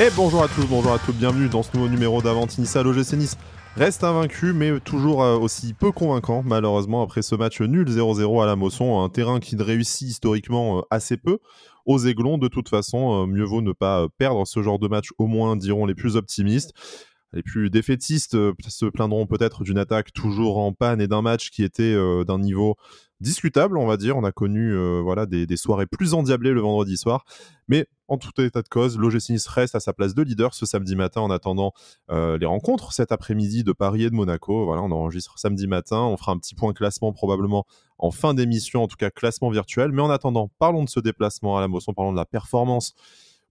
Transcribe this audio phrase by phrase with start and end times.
[0.00, 2.82] Et bonjour à tous, bonjour à toutes, bienvenue dans ce nouveau numéro d'Avanti Nice à
[2.82, 3.36] l'OGC Nice.
[3.76, 8.46] Reste invaincu, mais toujours euh, aussi peu convaincant, malheureusement, après ce match nul 0-0 à
[8.46, 11.36] la Mosson, un terrain qui ne réussit historiquement euh, assez peu.
[11.84, 15.08] Aux Aiglons, de toute façon, euh, mieux vaut ne pas perdre ce genre de match,
[15.18, 16.72] au moins, diront les plus optimistes.
[17.34, 18.38] Les plus défaitistes
[18.68, 21.94] se plaindront peut-être d'une attaque toujours en panne et d'un match qui était
[22.24, 22.76] d'un niveau
[23.20, 24.16] discutable, on va dire.
[24.16, 27.24] On a connu euh, voilà, des, soirées plus endiablées le vendredi soir.
[27.68, 30.96] Mais en tout état de cause, l'OGC reste à sa place de leader ce samedi
[30.96, 31.72] matin en attendant
[32.10, 34.64] euh, les rencontres cet après-midi de Paris et de Monaco.
[34.64, 36.00] Voilà, on enregistre samedi matin.
[36.00, 37.66] On fera un petit point classement probablement
[37.98, 39.92] en fin d'émission, en tout cas classement virtuel.
[39.92, 42.94] Mais en attendant, parlons de ce déplacement à la Mosson, parlons de la performance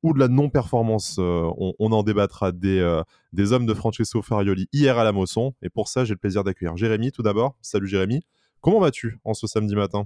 [0.02, 1.18] ou de la non-performance.
[1.20, 3.02] Euh, on, en débattra des,
[3.34, 5.54] des hommes de Francesco Farioli hier à la Mosson.
[5.62, 7.56] Et pour ça, j'ai le plaisir d'accueillir Jérémy tout d'abord.
[7.62, 8.24] Salut Jérémy.
[8.62, 10.06] Comment vas-tu en ce samedi matin?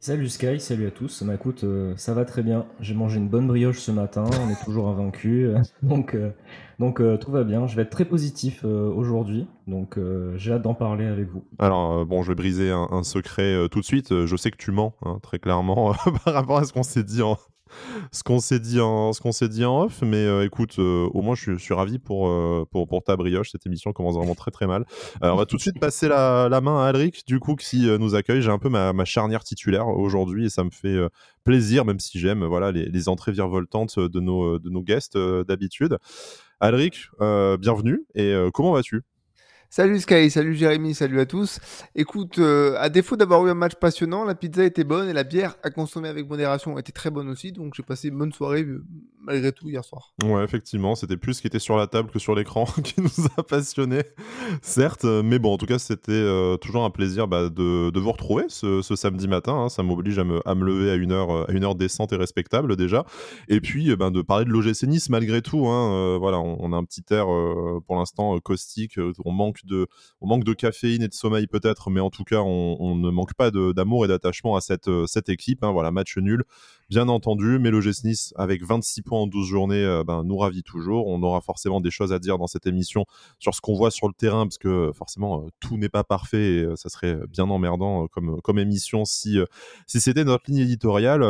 [0.00, 1.22] Salut Sky, salut à tous.
[1.22, 2.66] Bah, écoute, euh, ça va très bien.
[2.80, 5.48] J'ai mangé une bonne brioche ce matin, on est toujours invaincu.
[5.82, 6.30] donc euh,
[6.80, 7.66] donc euh, tout va bien.
[7.68, 9.98] Je vais être très positif aujourd'hui, donc
[10.36, 11.44] j'ai hâte d'en parler avec vous.
[11.58, 14.24] Alors bon, je vais briser un, secret tout de suite.
[14.24, 17.22] Je sais que tu mens, hein, très clairement, par rapport à ce qu'on s'est dit
[17.22, 17.36] en,
[18.12, 21.08] ce qu'on s'est dit en ce qu'on s'est dit en off mais euh, écoute euh,
[21.12, 23.50] au moins je, suis ravi pour, euh, pour, pour ta brioche.
[23.50, 24.84] Cette émission commence vraiment très très mal.
[25.20, 28.42] On va tout de suite passer la, main à Alric du coup qui nous accueille.
[28.42, 30.98] J'ai un peu ma, ma charnière titulaire aujourd'hui et ça me fait
[31.44, 35.98] plaisir même si j'aime voilà les, les, entrées virevoltantes de nos de nos guests d'habitude.
[36.60, 37.08] Alric
[37.58, 39.02] bienvenue et comment vas-tu?
[39.74, 41.58] Salut Sky, salut Jérémy, salut à tous.
[41.94, 45.24] Écoute, euh, à défaut d'avoir eu un match passionnant, la pizza était bonne et la
[45.24, 47.52] bière à consommer avec modération était très bonne aussi.
[47.52, 48.84] Donc j'ai passé une bonne soirée euh,
[49.22, 50.12] malgré tout hier soir.
[50.22, 53.26] Ouais, effectivement, c'était plus ce qui était sur la table que sur l'écran qui nous
[53.38, 54.02] a passionnés,
[54.60, 55.04] certes.
[55.04, 58.82] Mais bon, en tout cas, c'était euh, toujours un plaisir bah, de, vous retrouver ce,
[58.82, 59.54] samedi matin.
[59.54, 59.68] Hein.
[59.70, 63.06] Ça m'oblige à me, lever à une, heure, à une heure décente et respectable déjà.
[63.48, 65.66] Et puis bah, de parler de l'OGC Nice malgré tout.
[65.66, 66.18] Hein.
[66.18, 67.24] voilà, on, on, a un petit air
[67.86, 68.98] pour l'instant caustique.
[69.24, 69.86] On manque de,
[70.20, 73.34] on manque de caféine et de sommeil peut-être, mais en tout cas, on, ne manque
[73.34, 75.64] pas d'amour et d'attachement à cette, euh, cette équipe.
[75.64, 75.72] Hein.
[75.72, 76.44] voilà, match nul,
[76.88, 80.62] bien entendu, mais le Nice, avec 26 points en 12 journées, euh, ben, nous ravit
[80.62, 81.06] toujours.
[81.08, 83.04] On aura forcément des choses à dire dans cette émission
[83.38, 86.42] sur ce qu'on voit sur le terrain, parce que forcément, euh, tout n'est pas parfait
[86.42, 89.38] et ça serait bien emmerdant comme, comme émission si,
[89.86, 91.20] si c'était notre ligne éditoriale.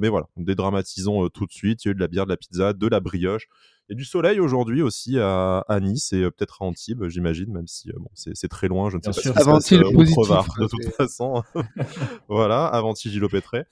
[0.00, 1.84] mais voilà, dédramatisons tout de suite.
[1.84, 3.48] Il y a eu de la bière, de la pizza, de la brioche.
[3.88, 7.50] Il y a du soleil aujourd'hui aussi à, Nice et euh, peut-être à Antibes, j'imagine,
[7.50, 8.90] même si euh, bon, c'est très loin.
[8.90, 10.28] Je ne sais pas si c'est Antibes euh, positif,
[10.58, 11.42] de toute façon.
[12.28, 13.64] voilà, avant Gilles Pétré.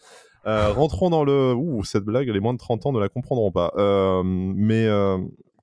[0.44, 1.52] rentrons dans le.
[1.54, 3.72] Ouh, cette blague, les moins de 30 ans ne la comprendront pas.
[4.24, 4.88] mais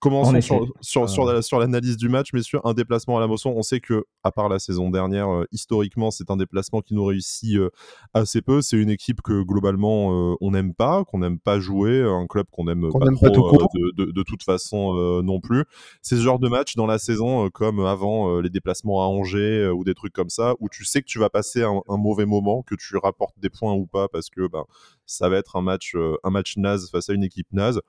[0.03, 2.59] Commençons sur, sur, sur, sur l'analyse du match, messieurs.
[2.65, 3.53] Un déplacement à la Mosson.
[3.55, 7.05] On sait que, à part la saison dernière, euh, historiquement, c'est un déplacement qui nous
[7.05, 7.69] réussit euh,
[8.13, 8.61] assez peu.
[8.61, 12.47] C'est une équipe que globalement euh, on n'aime pas, qu'on n'aime pas jouer, un club
[12.51, 12.99] qu'on n'aime pas
[13.31, 13.57] trop
[13.95, 14.93] de, de, toute façon
[15.23, 15.63] non plus.
[16.01, 19.85] C'est ce genre de match dans la saison, comme avant les déplacements à Angers ou
[19.85, 22.61] des trucs comme ça, où tu sais que tu vas passer un, un, mauvais moment,
[22.61, 24.65] que tu rapportes des points ou pas, parce que ben,
[25.05, 27.79] ça va être un match, un match naze face à une équipe naze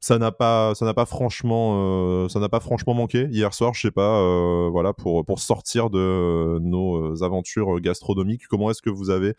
[0.00, 3.26] ça n'a pas ça n'a pas franchement euh, ça n'a pas franchement manqué.
[3.30, 8.70] Hier soir je sais pas euh, voilà pour pour sortir de nos aventures gastronomiques comment
[8.70, 9.34] est-ce que vous avez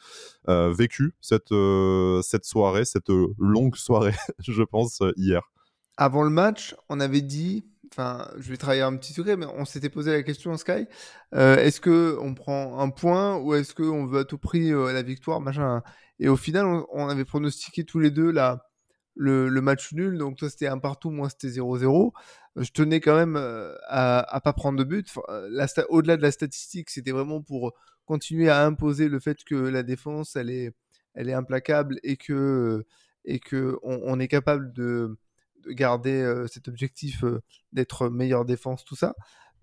[0.50, 1.53] euh, vécu cette
[2.24, 5.50] cette soirée cette longue soirée je pense hier?
[5.97, 9.64] Avant le match on avait dit enfin je vais travailler un petit secret mais on
[9.64, 10.88] s'était posé la question Sky
[11.34, 15.02] est-ce que on prend un point ou est-ce que on veut à tout prix la
[15.03, 15.81] victoire machin
[16.20, 18.69] et au final on, on avait pronostiqué tous les deux la
[19.19, 20.18] le, match nul.
[20.18, 22.12] Donc, toi, c'était un partout, moi, c'était 0-0.
[22.57, 25.07] Euh, je tenais quand même euh, à, à pas prendre de but.
[25.30, 27.74] Euh, au-delà de la statistique, c'était vraiment pour
[28.06, 30.72] continuer à imposer le fait que la défense, elle est,
[31.13, 32.85] elle est implacable et que,
[33.25, 35.18] et que on, est capable de,
[35.68, 37.24] garder cet objectif
[37.74, 39.13] d'être meilleure défense, tout ça.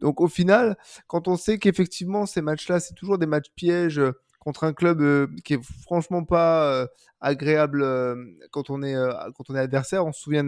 [0.00, 0.76] Donc, au final,
[1.08, 4.00] quand on sait qu'effectivement, ces matchs-là, c'est toujours des matchs pièges
[4.46, 6.86] contre un club euh, qui est franchement pas euh,
[7.20, 8.14] agréable euh,
[8.52, 8.94] quand on est
[9.34, 10.06] quand on est adversaire.
[10.06, 10.44] On se souvient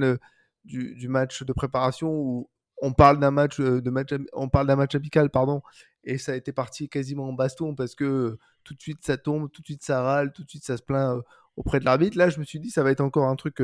[0.65, 2.49] du, match de préparation où
[2.81, 5.62] on parle d'un match de match on parle d'un match amical pardon
[6.05, 9.50] et ça a été parti quasiment en baston parce que tout de suite ça tombe,
[9.50, 11.21] tout de suite ça râle, tout de suite ça se plaint
[11.56, 12.17] auprès de l'arbitre.
[12.17, 13.61] Là, je me suis dit ça va être encore un truc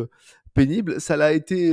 [0.53, 1.01] pénible.
[1.01, 1.73] Ça l'a été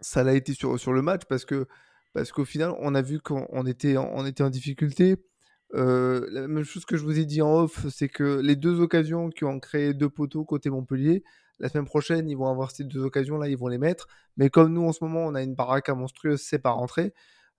[0.00, 1.68] ça l'a été sur sur le match parce que
[2.14, 5.16] parce qu'au final, on a vu qu'on était, on était en difficulté.
[5.74, 8.80] Euh, la même chose que je vous ai dit en off, c'est que les deux
[8.80, 11.24] occasions qui ont créé deux poteaux côté Montpellier,
[11.60, 14.08] la semaine prochaine, ils vont avoir ces deux occasions-là, ils vont les mettre.
[14.36, 17.14] Mais comme nous, en ce moment, on a une baraka monstrueuse, c'est pas rentré.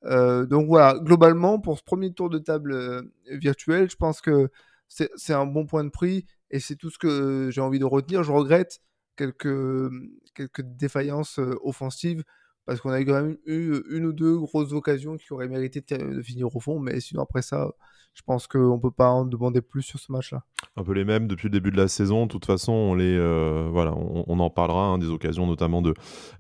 [0.06, 4.50] Euh, donc voilà, globalement, pour ce premier tour de table euh, virtuel, je pense que
[4.88, 8.22] c'est un bon point de prix et c'est tout ce que j'ai envie de retenir.
[8.24, 8.80] Je regrette
[9.16, 9.90] quelques,
[10.36, 12.24] quelques défaillances offensives
[12.66, 16.22] parce qu'on a quand même eu une ou deux grosses occasions qui auraient mérité de,
[16.22, 17.72] finir au fond, mais sinon après ça,
[18.14, 20.44] je pense qu'on ne peut pas en demander plus sur ce match-là.
[20.76, 22.26] Un peu les mêmes depuis le début de la saison.
[22.26, 25.94] De toute façon, on, les, euh, voilà, on, en parlera, hein, des occasions notamment de,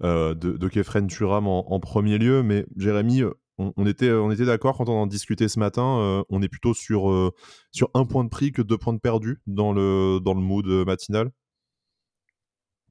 [0.04, 2.44] euh, de, Kefren Turam en, premier lieu.
[2.44, 3.24] Mais Jérémy,
[3.58, 5.98] on, était, on était d'accord quand on en discutait ce matin.
[6.00, 7.34] Euh, on est plutôt sur,
[7.72, 10.68] sur un point de prix que deux points de perdu dans le, dans le mood
[10.86, 11.31] matinal.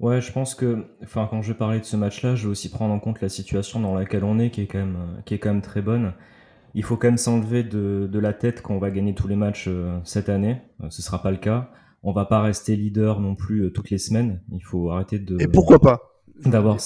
[0.02, 2.69] Ouais, je pense que, enfin, quand je vais parler de ce match-là, je vais aussi
[2.69, 5.34] prendre en compte la situation dans laquelle on est, qui est quand même, euh, qui
[5.34, 6.12] est quand même très bonne.
[6.75, 9.66] Il faut quand même s'enlever de, de la tête qu'on va gagner tous les matchs
[9.69, 10.60] euh, cette année.
[10.82, 11.70] Euh, ce sera pas le cas.
[12.02, 14.40] On va pas rester leader non plus toutes les semaines.
[14.52, 15.40] Il faut arrêter de.
[15.40, 16.00] Et pourquoi pas?
[16.44, 16.78] D'avoir,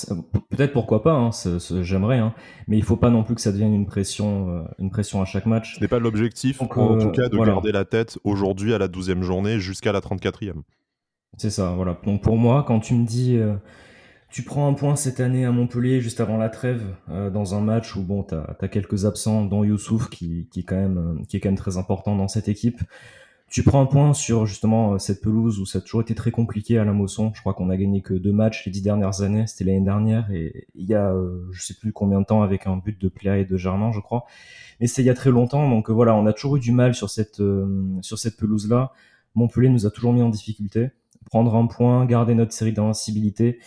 [0.50, 1.14] peut-être pourquoi pas.
[1.14, 1.30] Hein,
[1.80, 2.34] J'aimerais, hein,
[2.68, 5.46] mais il faut pas non plus que ça devienne une pression, une pression à chaque
[5.46, 5.76] match.
[5.76, 9.22] Ce n'est pas l'objectif, en tout cas, de garder la tête aujourd'hui à la 12e
[9.22, 10.60] journée jusqu'à la 34e.
[11.36, 11.98] C'est ça, voilà.
[12.04, 13.54] Donc pour moi, quand tu me dis, euh,
[14.30, 17.60] tu prends un point cette année à Montpellier juste avant la trêve, euh, dans un
[17.60, 21.24] match où bon, t'as as quelques absents, dont Youssouf qui, qui, est quand même, euh,
[21.28, 22.80] qui est quand même très important dans cette équipe.
[23.48, 26.78] Tu prends un point sur justement cette pelouse où ça a toujours été très compliqué
[26.78, 27.32] à la Mosson.
[27.34, 29.46] Je crois qu'on a gagné que deux matchs les dix dernières années.
[29.46, 31.14] C'était l'année dernière et il y a,
[31.52, 34.00] je sais plus combien de temps avec un but de Pléa et de Germain, je
[34.00, 34.24] crois.
[34.80, 35.70] Mais c'est il y a très longtemps.
[35.70, 37.40] Donc voilà, on a toujours eu du mal sur cette,
[38.00, 38.92] sur cette pelouse là.
[39.36, 40.90] Montpellier nous a toujours mis en difficulté
[41.26, 43.58] prendre un point, garder notre série d'invincibilité.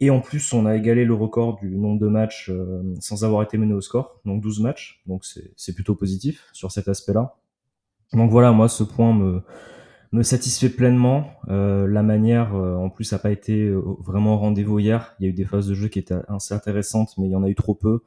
[0.00, 3.42] Et en plus, on a égalé le record du nombre de matchs euh, sans avoir
[3.42, 5.00] été mené au score, donc 12 matchs.
[5.06, 5.24] Donc
[5.56, 7.36] c'est plutôt positif sur cet aspect-là.
[8.12, 9.42] Donc voilà, moi, ce point me,
[10.10, 11.30] me satisfait pleinement.
[11.48, 15.14] Euh, la manière, euh, en plus, n'a pas été vraiment au rendez-vous hier.
[15.20, 17.36] Il y a eu des phases de jeu qui étaient assez intéressantes, mais il y
[17.36, 18.02] en a eu trop peu.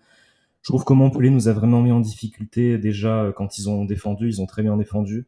[0.64, 4.28] Je trouve que Montpellier nous a vraiment mis en difficulté déjà quand ils ont défendu,
[4.28, 5.28] ils ont très bien défendu.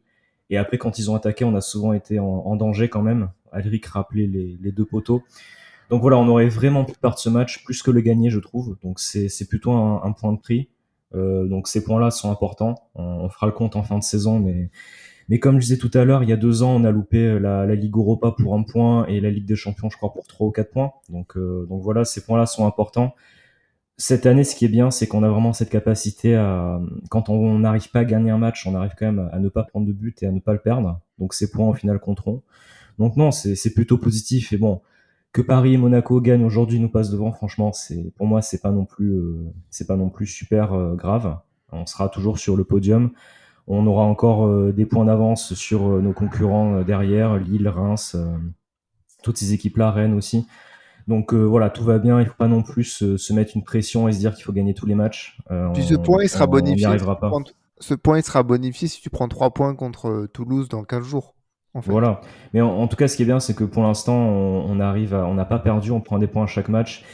[0.50, 3.30] Et après, quand ils ont attaqué, on a souvent été en, danger quand même.
[3.52, 5.22] Alric rappelait les, deux poteaux.
[5.90, 8.76] Donc voilà, on aurait vraiment pu perdre ce match plus que le gagner, je trouve.
[8.82, 10.68] Donc c'est plutôt un, point de prix.
[11.14, 12.74] Euh, donc ces points-là sont importants.
[12.94, 14.70] On, fera le compte en fin de saison, mais
[15.30, 17.38] mais comme je disais tout à l'heure, il y a deux ans, on a loupé
[17.38, 20.46] la, Ligue Europa pour un point et la Ligue des Champions, je crois, pour trois
[20.48, 20.92] ou quatre points.
[21.10, 23.14] Donc euh, donc voilà, ces points-là sont importants
[23.98, 26.80] cette année, ce qui est bien, c'est qu'on a vraiment cette capacité à,
[27.10, 29.64] quand on n'arrive pas à gagner un match, on arrive quand même à ne pas
[29.64, 31.00] prendre de but et à ne pas le perdre.
[31.18, 32.42] Donc ces points au final compteront.
[32.98, 34.52] Donc non, c'est plutôt positif.
[34.52, 34.80] Et bon,
[35.32, 37.32] que Paris et Monaco gagnent aujourd'hui, nous passent devant.
[37.32, 40.94] Franchement, c'est pour moi, c'est pas non plus, euh, c'est pas non plus super euh,
[40.94, 41.38] grave.
[41.70, 43.10] On sera toujours sur le podium.
[43.66, 48.16] On aura encore euh, des points d'avance sur nos concurrents derrière, Lille, Reims,
[49.22, 50.46] toutes ces équipes-là, Rennes aussi.
[51.06, 52.20] Donc voilà, tout va bien.
[52.20, 54.74] Il faut pas non plus se, mettre une pression et se dire qu'il faut gagner
[54.74, 55.38] tous les matchs.
[55.72, 56.88] Puis ce point, il sera bonifié.
[57.80, 61.34] Ce point, il sera bonifié si tu prends 3 points contre Toulouse dans 15 jours.
[61.74, 62.20] Voilà.
[62.54, 65.34] Mais en, tout cas, ce qui est bien, c'est que pour l'instant, on, arrive on
[65.34, 67.04] n'a pas perdu, on prend des points à chaque match.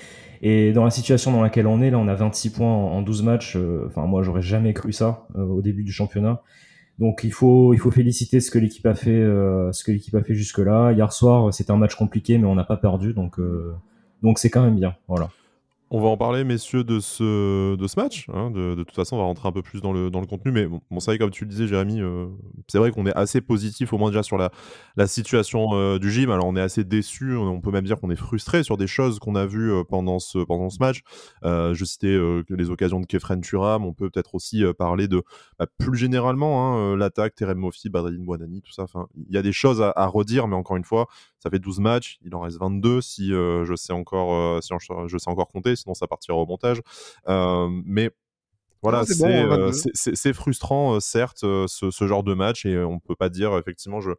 [0.42, 3.22] Et dans la situation dans laquelle on est, là, on a 26 points en, 12
[3.22, 3.58] matchs.
[3.86, 6.40] Enfin, moi, j'aurais jamais cru ça au début du championnat.
[6.98, 10.14] Donc il faut il faut féliciter ce que l'équipe a fait euh, ce que l'équipe
[10.14, 10.92] a fait jusque là.
[10.92, 13.74] Hier soir c'était un match compliqué mais on n'a pas perdu donc euh,
[14.22, 15.30] donc c'est quand même bien voilà.
[15.96, 18.26] On va en parler, messieurs, de ce, match.
[18.34, 20.50] Hein, de, toute façon, on va rentrer un peu plus dans le, contenu.
[20.50, 22.26] Mais bon, vrai, comme tu le disais, Jérémy, euh,
[22.66, 24.50] c'est vrai qu'on est assez positif, au moins déjà sur la,
[25.06, 26.32] situation euh, du gym.
[26.32, 27.36] Alors, on est assez déçu.
[27.36, 30.18] On, peut même dire qu'on est frustré sur des choses qu'on a vues euh, pendant,
[30.18, 30.38] ce,
[30.80, 31.02] match.
[31.44, 33.84] je citais les occasions de Kefren Turam.
[33.84, 35.22] On peut peut-être aussi parler de,
[35.60, 38.86] bah, plus généralement, hein, l'attaque, Terem Mofi, Badrine Boanani, tout ça.
[39.28, 41.06] Il y a des choses à redire, mais encore une fois,
[41.44, 44.72] ça fait 12 matchs, il en reste 22 si euh, je sais encore euh, si
[45.06, 46.80] je, sais encore compter, sinon ça partira au montage.
[47.28, 48.10] Euh, mais
[48.82, 54.10] voilà, c'est frustrant, certes, ce, genre de match, et on peut pas dire, effectivement, je,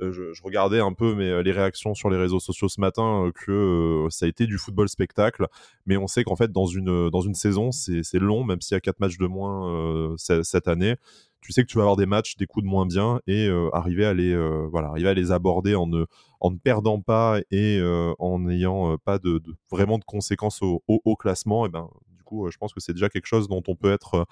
[0.00, 4.26] je, regardais un peu mais, les réactions sur les réseaux sociaux ce matin, que ça
[4.26, 5.46] a été du football spectacle,
[5.86, 8.76] mais on sait qu'en fait, dans une, dans une saison, c'est long, même s'il y
[8.76, 10.96] a 4 matchs de moins cette année
[11.42, 13.68] tu sais que tu vas avoir des matchs, des coups de moins bien et euh,
[13.72, 16.06] arriver, à les, euh, voilà, arriver à les aborder en ne,
[16.40, 21.66] en ne perdant pas et euh, en n'ayant pas de, vraiment de conséquences au, classement.
[21.66, 24.26] Et ben, du coup, je pense que c'est déjà quelque chose dont on peut être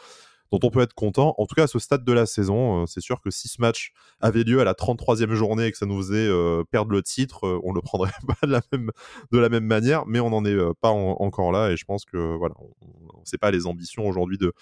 [0.53, 1.37] dont on peut être content.
[1.39, 3.93] En tout cas, à ce stade de la saison, c'est sûr que si ce match
[4.21, 6.29] avait lieu à la 33e journée et que ça nous faisait
[6.73, 8.91] perdre le titre, on le prendrait pas de la même,
[9.31, 12.37] de la même manière, mais on n'en est pas encore là et je pense que
[12.37, 14.53] voilà, on ne sait pas les ambitions aujourd'hui de,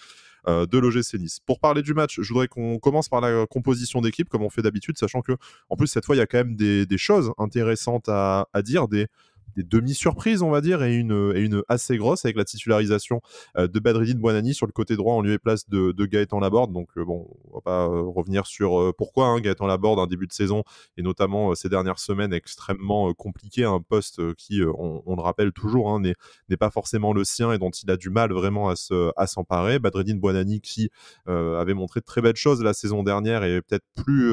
[0.47, 1.39] de l'OGC Nice.
[1.45, 4.61] Pour parler du match, je voudrais qu'on commence par la composition d'équipe, comme on fait
[4.61, 5.33] d'habitude, sachant que
[5.69, 9.07] en plus cette fois il y a quand même des, choses intéressantes à, dire, des
[9.57, 13.21] demi-surprises, on va dire, et une, et une assez grosse avec la titularisation
[13.57, 16.71] de Badridine Buonani sur le côté droit en lieu et place de, de Gaëtan Laborde.
[16.73, 20.63] Donc, bon, on va pas revenir sur pourquoi hein, Gaëtan Laborde, un début de saison,
[20.97, 26.01] et notamment ces dernières semaines extrêmement compliqué, un poste qui, on, le rappelle toujours, hein,
[26.01, 29.75] n'est pas forcément le sien et dont il a du mal vraiment à s'emparer.
[29.75, 30.89] À Badreddine Buonani qui
[31.27, 34.31] avait montré de très belles choses la saison dernière et peut-être plus,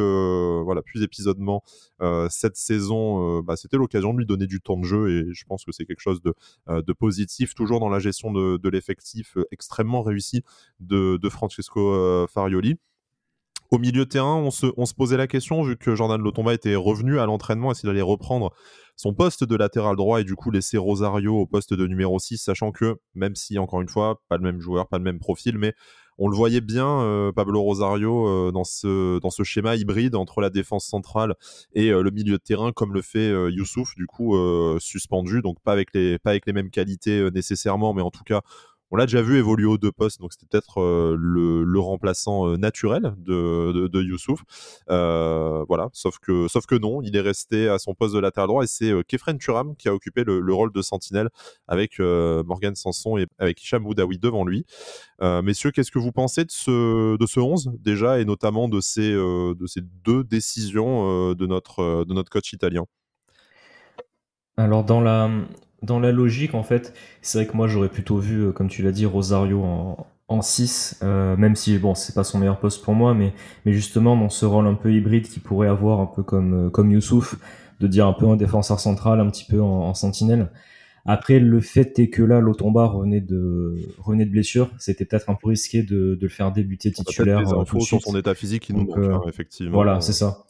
[0.63, 1.63] voilà, plus épisodement
[2.29, 5.65] cette saison, bah, c'était l'occasion de lui donner du temps de jeu et je pense
[5.65, 6.35] que c'est quelque chose de,
[6.69, 10.43] de, positif, toujours dans la gestion de, de l'effectif extrêmement réussi
[10.81, 12.77] de, de Francesco Farioli.
[13.71, 16.55] Au milieu de terrain, on se, on se, posait la question, vu que Jordan Lotomba
[16.55, 18.53] était revenu à l'entraînement, est-ce qu'il allait reprendre
[18.95, 22.39] son poste de latéral droit et du coup laisser Rosario au poste de numéro 6,
[22.39, 25.59] sachant que, même si, encore une fois, pas le même joueur, pas le même profil,
[25.59, 25.75] mais
[26.19, 30.41] on le voyait bien, euh, Pablo Rosario, euh, dans, ce, dans ce schéma hybride entre
[30.41, 31.35] la défense centrale
[31.75, 34.37] et euh, le milieu de terrain, comme le fait Youssouf, du coup
[34.79, 38.43] suspendu, donc pas avec les, pas avec les mêmes qualités nécessairement, mais en tout cas
[38.91, 42.57] on l'a déjà vu évoluer aux deux postes, donc c'était peut-être euh, le, remplaçant euh,
[42.57, 44.43] naturel de, Youssouf.
[44.91, 48.67] Euh, voilà, sauf que, non, il est resté à son poste de latéral droit et
[48.67, 51.29] c'est Kefren Turam qui a occupé le, rôle de sentinelle
[51.69, 54.65] avec Morgan Sanson et avec Hicham devant lui.
[55.21, 59.13] messieurs, qu'est-ce que vous pensez de ce, de ce 11 déjà et notamment de ces,
[59.13, 62.85] de ces deux décisions de, notre, de notre coach italien?
[64.57, 65.29] Alors dans la,
[65.83, 68.83] dans la logique, en fait, c'est vrai que moi j'aurais plutôt vu, euh, comme tu
[68.83, 72.83] l'as dit, Rosario en, en 6, euh, même si bon, c'est pas son meilleur poste
[72.83, 73.33] pour moi, mais,
[73.65, 76.71] mais justement dans ce rôle un peu hybride qu'il pourrait avoir, un peu comme, euh,
[76.71, 77.37] comme Youssouf,
[77.81, 80.51] de dire un peu un défenseur central, un petit peu en, sentinelle.
[81.05, 84.71] Après, le fait est que là, Lotomba revenait de, revenait de blessure.
[84.79, 87.45] C'était peut-être un peu risqué de, de le faire débuter titulaire.
[87.45, 89.73] Des infos sur son état physique qui nous hein, effectivement.
[89.73, 90.47] Voilà, c'est ça.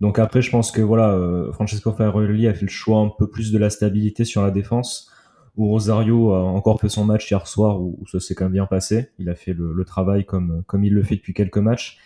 [0.00, 3.28] Donc après, je pense que voilà, euh, Francesco Farelli a fait le choix un peu
[3.28, 5.10] plus de la stabilité sur la défense,
[5.56, 8.66] où Rosario a encore fait son match hier soir, où, ça s'est quand même bien
[8.66, 9.10] passé.
[9.18, 11.98] Il a fait le, travail comme, comme il le fait depuis quelques matchs.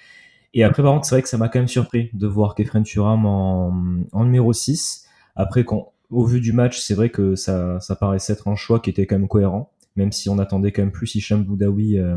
[0.54, 2.82] Et après, par contre, c'est vrai que ça m'a quand même surpris de voir Kefren
[2.82, 3.73] Turam en,
[4.12, 5.06] en numéro 6.
[5.37, 8.80] Après, quand, au vu du match, c'est vrai que ça, ça paraissait être un choix
[8.80, 12.16] qui était quand même cohérent, même si on attendait quand même plus Hicham Boudaoui, euh,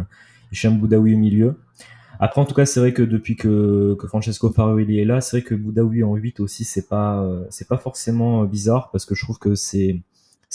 [0.52, 1.60] Hicham Boudaoui au milieu.
[2.24, 5.46] Après, en tout cas, c'est vrai que depuis que, Francesco Farelli est là, c'est vrai
[5.46, 9.26] que Boudaoui en 8 aussi, c'est pas, euh, pas forcément euh, bizarre parce que je
[9.26, 10.00] trouve que c'est,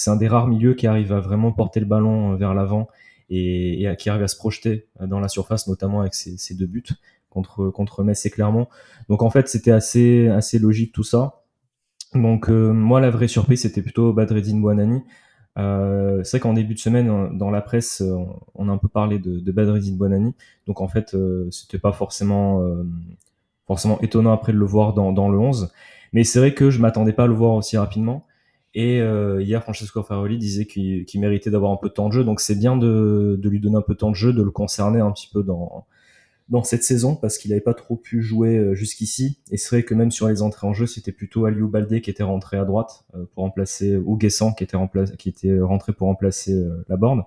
[0.07, 2.89] un des rares milieux qui arrive à vraiment porter le ballon euh, vers l'avant
[3.29, 6.85] et, qui arrive à se projeter dans la surface, notamment avec ses, deux buts
[7.29, 8.69] contre, contre Metz et Clermont.
[9.11, 11.43] Donc, en fait, c'était assez, logique tout ça.
[12.15, 15.03] Donc, moi, la vraie surprise, c'était plutôt Badreddine Bouanani.
[15.59, 18.17] Euh, c'est vrai qu'en début de semaine, dans la presse, euh,
[18.55, 20.35] on a un peu parlé de, de Badreddine Bonani.
[20.67, 22.62] Donc en fait, euh, c'était pas forcément,
[23.67, 25.73] forcément étonnant après de le voir dans, le 11.
[26.12, 28.25] Mais c'est vrai que je m'attendais pas à le voir aussi rapidement.
[28.75, 32.25] Et hier, Francesco Faroli disait qu'il méritait d'avoir un peu de temps de jeu.
[32.25, 34.50] Donc c'est bien de, de, lui donner un peu de temps de jeu, de le
[34.50, 35.87] concerner un petit peu dans,
[36.49, 39.38] dans cette saison parce qu'il n'avait pas trop pu jouer euh, jusqu'ici.
[39.50, 42.11] Et c'est vrai que même sur les entrées en jeu, c'était plutôt Aliou Baldé qui
[42.11, 44.78] était rentré à droite euh, pour remplacer ou Guessant qui était,
[45.19, 47.25] qui était rentré pour remplacer euh, la borne.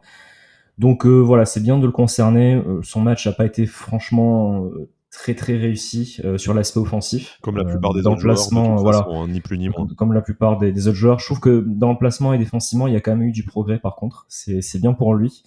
[0.78, 2.60] Donc voilà, c'est bien de le concerner.
[2.82, 4.68] son match n'a pas été franchement
[5.12, 7.38] très très réussi sur l'aspect offensif.
[7.44, 9.86] Comme la plupart des autres joueurs, voilà, hein, ni plus ni moins.
[9.96, 11.20] Comme la plupart des, des, autres joueurs.
[11.20, 13.44] Je trouve que dans le placement et défensivement, il y a quand même eu du
[13.44, 14.26] progrès par contre.
[14.28, 15.44] C'est bien pour lui.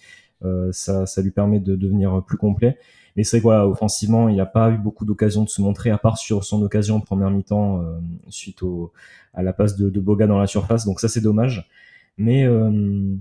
[0.71, 2.77] ça, ça lui permet de devenir plus complet.
[3.15, 6.17] Mais c'est voilà, offensivement, il n'a pas eu beaucoup d'occasions de se montrer, à part
[6.17, 7.97] sur son occasion en première mi-temps euh,
[8.29, 8.91] suite au,
[9.33, 10.85] à la passe de, de, Boga dans la surface.
[10.85, 11.69] Donc ça, c'est dommage.
[12.17, 13.15] Mais, euh,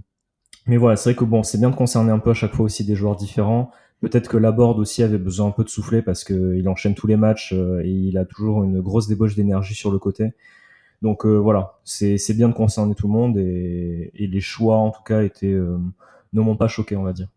[0.66, 2.64] mais voilà, c'est vrai que bon, c'est bien de concerner un peu à chaque fois
[2.64, 3.70] aussi des joueurs différents.
[4.00, 7.16] Peut-être que Laborde aussi avait besoin un peu de souffler parce qu'il enchaîne tous les
[7.16, 10.32] matchs euh, et il a toujours une grosse débauche d'énergie sur le côté.
[11.02, 15.02] Donc voilà, c'est bien de concerner tout le monde et, et les choix en tout
[15.02, 15.54] cas étaient
[16.34, 17.28] ne m'ont pas choqué, on va dire.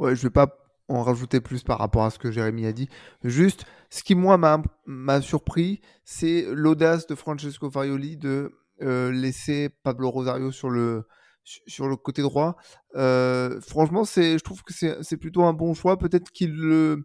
[0.00, 2.88] Ouais, je vais pas en rajouter plus par rapport à ce que Jérémy a dit.
[3.22, 4.38] Juste, ce qui, moi,
[4.86, 11.06] m'a surpris, c'est l'audace de Francesco Farioli de euh, laisser Pablo Rosario sur le,
[11.44, 12.56] sur le côté droit.
[12.96, 15.96] Euh, franchement, je trouve que c'est plutôt un bon choix.
[15.96, 17.02] Peut-être qu'il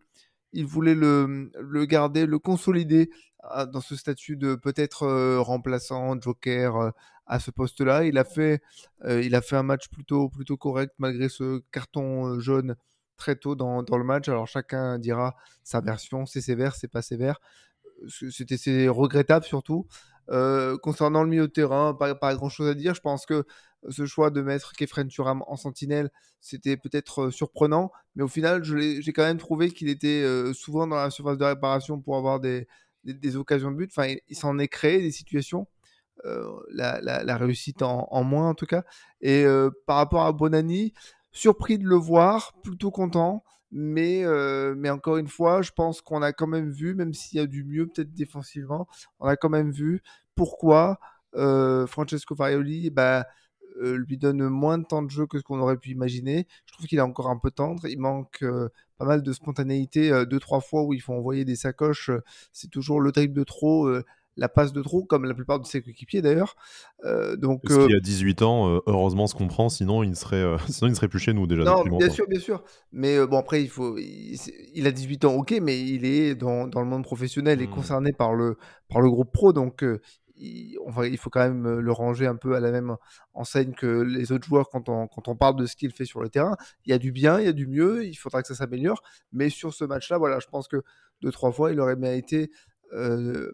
[0.52, 3.12] il voulait le, le, garder, le consolider
[3.44, 6.92] ah, dans ce statut de peut-être euh, remplaçant, joker
[7.28, 8.06] à ce poste-là.
[8.06, 8.62] Il a fait,
[9.08, 12.76] il a fait un match plutôt, plutôt correct malgré ce carton jaune
[13.20, 14.28] très tôt dans, dans, le match.
[14.30, 17.40] Alors chacun dira sa version, c'est sévère, c'est pas sévère.
[18.08, 19.86] C'était regrettable surtout.
[20.32, 22.94] Euh, concernant le milieu de terrain, pas, pas grand chose à dire.
[22.94, 23.46] Je pense que
[23.90, 28.64] ce choix de mettre Kefren Turam en sentinelle, c'était peut-être euh, surprenant, mais au final,
[28.64, 32.40] j'ai quand même trouvé qu'il était euh, souvent dans la surface de réparation pour avoir
[32.40, 32.68] des,
[33.04, 33.92] des, occasions de but.
[33.92, 35.68] Enfin, il, s'en est créé des situations.
[36.74, 38.84] la, réussite en, moins en tout cas.
[39.22, 39.46] Et
[39.88, 40.94] par rapport à Bonani,
[41.32, 43.44] surpris de le voir, plutôt content.
[43.72, 44.24] Mais,
[44.76, 47.46] mais encore une fois, je pense qu'on a quand même vu, même s'il y a
[47.46, 48.88] du mieux peut-être défensivement,
[49.20, 50.02] on a quand même vu
[50.34, 51.00] pourquoi
[51.34, 53.28] Francesco Farioli bah,
[53.80, 56.48] lui donne moins de temps de jeu que ce qu'on aurait pu imaginer.
[56.66, 57.86] Je trouve qu'il est encore un peu tendre.
[57.86, 58.44] Il manque
[58.98, 60.26] pas mal de spontanéité.
[60.26, 62.10] deux, trois fois où il faut envoyer des sacoches,
[62.52, 63.88] c'est toujours le dribble de trop
[64.40, 66.56] la passe de trop, comme la plupart de ses coéquipiers d'ailleurs.
[67.06, 70.38] Euh, donc, Parce qu'il a 18 ans, euh, heureusement se comprend, sinon il ne serait,
[70.38, 71.64] euh, sinon il ne serait plus chez nous déjà.
[71.64, 72.64] Non, bien sûr, bien sûr.
[72.92, 76.82] Mais bon, après, il, faut, il, a 18 ans, ok, mais il est dans, dans
[76.82, 77.72] le monde professionnel et mmh.
[77.72, 79.84] concerné par le, par le groupe pro, donc
[80.38, 82.96] il, il faut quand même le ranger un peu à la même
[83.34, 86.22] enseigne que les autres joueurs quand on, quand on parle de ce qu'il fait sur
[86.22, 86.56] le terrain.
[86.86, 89.04] Il y a du bien, il y a du mieux, il faudra que ça s'améliore.
[89.34, 90.82] Mais sur ce match-là, voilà, je pense que
[91.22, 92.50] deux, trois fois, il aurait mérité
[92.94, 93.52] euh,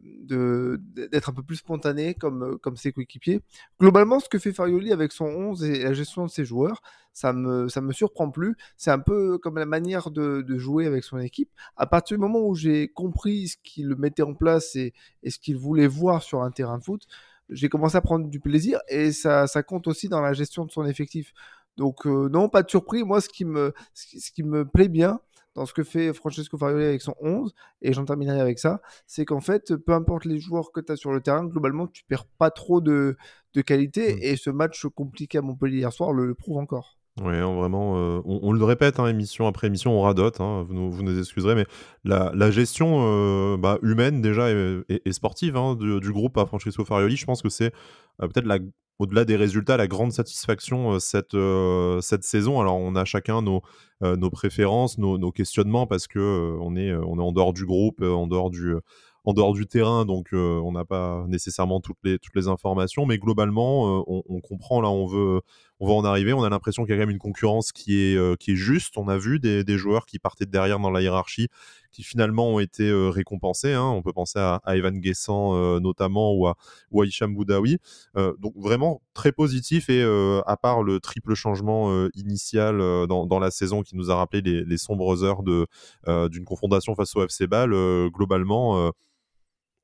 [1.12, 3.42] d'être un peu plus spontané comme, euh, comme ses coéquipiers.
[3.80, 7.34] Globalement, ce que fait Farioli avec son 11 et la gestion de ses joueurs, ça
[7.34, 8.56] me, ça me surprend plus.
[8.77, 11.50] C'est un peu comme la manière de, jouer avec son équipe.
[11.75, 14.94] À partir du moment où j'ai compris ce qu'il mettait en place et,
[15.27, 17.04] ce qu'il voulait voir sur un terrain de foot,
[17.50, 20.72] j'ai commencé à prendre du plaisir et ça, ça compte aussi dans la gestion de
[20.72, 21.34] son effectif.
[21.77, 23.04] Donc euh, non, pas de surprise.
[23.04, 25.20] Moi, ce qui me, ce qui me plaît bien,
[25.55, 29.25] dans ce que fait Francesco Farioli avec son 11, et j'en terminerai avec ça, c'est
[29.25, 32.25] qu'en fait, peu importe les joueurs que tu as sur le terrain, globalement, tu perds
[32.38, 33.17] pas trop de,
[33.53, 34.19] de qualité, mm.
[34.21, 36.97] et ce match compliqué à Montpellier hier soir le, prouve encore.
[37.21, 40.74] Oui, hein, vraiment, euh, on, le répète, hein, émission après émission, on radote, hein, vous,
[40.74, 41.65] nous, vous, nous, excuserez, mais
[42.03, 46.83] la, la gestion euh, bah, humaine déjà et, sportive hein, du, du, groupe à Francesco
[46.83, 47.71] Farioli, je pense que c'est
[48.21, 48.59] euh, peut-être la
[49.00, 52.62] au-delà des résultats, la grande satisfaction euh, cette, euh, cette saison.
[52.62, 53.62] Alors, on a chacun nos,
[54.04, 59.68] euh, préférences, nos, questionnements, parce que on, est, en dehors du groupe, en dehors du,
[59.68, 65.08] terrain, donc on n'a pas nécessairement toutes les, informations, mais globalement, on, comprend, là, on
[65.08, 65.42] veut,
[65.79, 66.34] on va en arriver.
[66.34, 68.55] On a l'impression qu'il y a quand même une concurrence qui est, euh, qui est
[68.55, 68.98] juste.
[68.98, 71.50] On a vu des, des, joueurs qui partaient de derrière dans la hiérarchie,
[71.91, 73.74] qui finalement ont été euh, récompensés.
[73.74, 73.84] Hein.
[73.84, 76.55] On peut penser à, à Evan Guessant euh, notamment ou à,
[76.91, 77.77] ou à Boudaoui.
[78.15, 80.03] donc vraiment très positif et
[80.46, 84.64] à part le triple changement initial dans, dans, la saison qui nous a rappelé les,
[84.64, 87.72] les sombres heures d'une confrontation face au FC Bâle,
[88.09, 88.92] globalement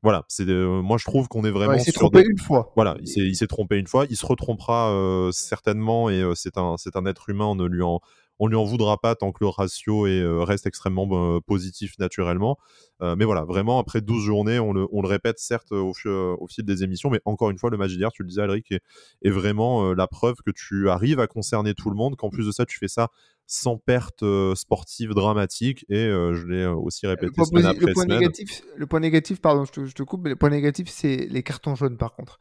[0.04, 1.74] voilà, c'est euh, moi je trouve qu'on est vraiment.
[1.74, 2.72] il s'est trompé une fois.
[2.76, 4.06] Voilà, il s'est trompé une fois.
[4.10, 7.46] Il se retrompera euh, certainement et euh, c'est un c'est un être humain.
[7.46, 8.02] On ne lui en
[8.42, 12.58] on lui en voudra pas tant que le ratio est, reste extrêmement positif naturellement.
[13.00, 16.66] mais voilà, vraiment après 12 journées, on le, on le répète certes au, au, fil
[16.66, 18.82] des émissions, mais encore une fois, le match d'hier, tu le disais, Alric, est,
[19.24, 22.52] est vraiment la preuve que tu arrives à concerner tout le monde, qu'en plus de
[22.52, 23.10] ça, tu fais ça
[23.52, 27.86] sans perte euh, sportive dramatique et euh, je l'ai euh, aussi répété le, semaine après
[27.86, 28.20] le point semaine.
[28.20, 31.28] Négatif, le point négatif, pardon, je te, je te, coupe, mais le point négatif, c'est
[31.30, 32.40] les cartons jaunes par contre.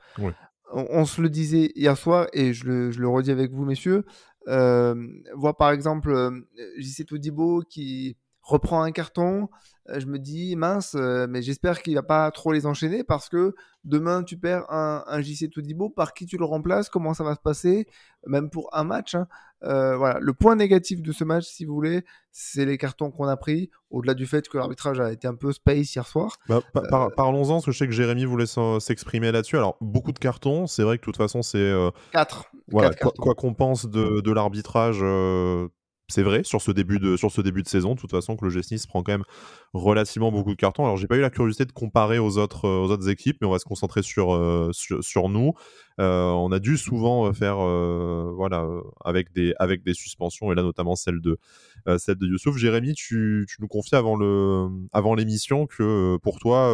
[0.72, 4.04] On, se le disait hier soir et je le, redis avec vous, messieurs.
[4.46, 6.44] voir par exemple
[6.78, 8.16] JC Toudibo qui
[8.50, 9.48] reprend un carton,
[9.88, 14.22] je me dis mince, mais j'espère qu'il va pas trop les enchaîner parce que demain
[14.22, 17.40] tu perds un, un JC Toudibo, par qui tu le remplaces, comment ça va se
[17.40, 17.86] passer,
[18.26, 19.14] même pour un match.
[19.14, 19.26] Hein.
[19.62, 23.26] Euh, voilà, le point négatif de ce match, si vous voulez, c'est les cartons qu'on
[23.26, 26.38] a pris, au-delà du fait que l'arbitrage a été un peu space hier soir.
[26.48, 29.56] Bah, euh, parlons-en, parce que je sais que Jérémy voulait s'exprimer là-dessus.
[29.56, 31.72] Alors, beaucoup de cartons, c'est vrai que de toute façon, c'est.
[32.12, 32.38] 4.
[32.38, 35.00] Euh, voilà, quoi qu'on pense de, de l'arbitrage,
[36.10, 38.44] c'est vrai sur ce début de sur ce début de saison de toute façon que
[38.44, 39.24] le GSNIS prend quand même
[39.72, 40.84] relativement beaucoup de cartons.
[40.84, 43.46] Alors j'ai pas eu la curiosité de comparer aux autres euh, aux autres équipes mais
[43.46, 45.54] on va se concentrer sur euh, sur, nous.
[46.00, 47.56] Euh, on a dû souvent faire
[48.34, 48.66] voilà
[49.04, 51.38] avec des avec des suspensions et là notamment celle de
[51.98, 52.56] celle de Youssouf.
[52.56, 54.18] Jérémy tu, tu nous confies avant
[54.92, 56.68] avant l'émission que pour toi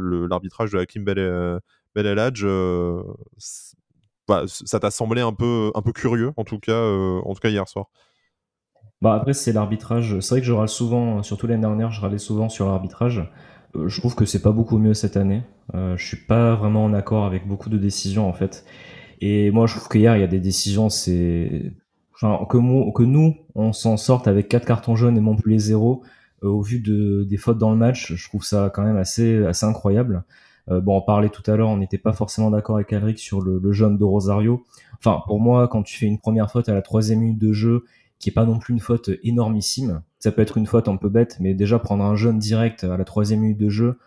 [0.00, 1.60] l'arbitrage de Hakim Bel
[1.94, 2.46] Beladj
[4.28, 7.50] bah, ça t'a semblé un peu un peu curieux en tout cas en tout cas
[7.50, 7.86] hier soir?
[9.02, 10.20] Bah après, c'est l'arbitrage.
[10.20, 13.30] C'est vrai que je râle souvent, surtout l'année dernière, je râlais souvent sur l'arbitrage.
[13.76, 15.42] Euh, je trouve que c'est pas beaucoup mieux cette année.
[15.74, 18.64] Euh, je suis pas vraiment en accord avec beaucoup de décisions en fait.
[19.20, 21.72] Et moi, je trouve qu'hier, il y a des décisions, c'est
[22.20, 26.02] que, nous, on s'en sorte avec quatre cartons jaunes et Montpellier zéro.
[26.44, 29.44] Euh, au vu de, des fautes dans le match, je trouve ça quand même assez,
[29.62, 30.24] incroyable.
[30.70, 33.40] Euh, bon, on parlait tout à l'heure, on n'était pas forcément d'accord avec Alric sur
[33.40, 34.64] le, jaune de Rosario.
[34.98, 37.84] Enfin, pour moi, quand tu fais une première faute à la troisième minute de jeu
[38.22, 40.02] qui est pas non plus une faute énormissime.
[40.20, 42.96] Ça peut être une faute un peu bête, mais déjà prendre un jeune direct à
[42.96, 43.98] la troisième minute de jeu,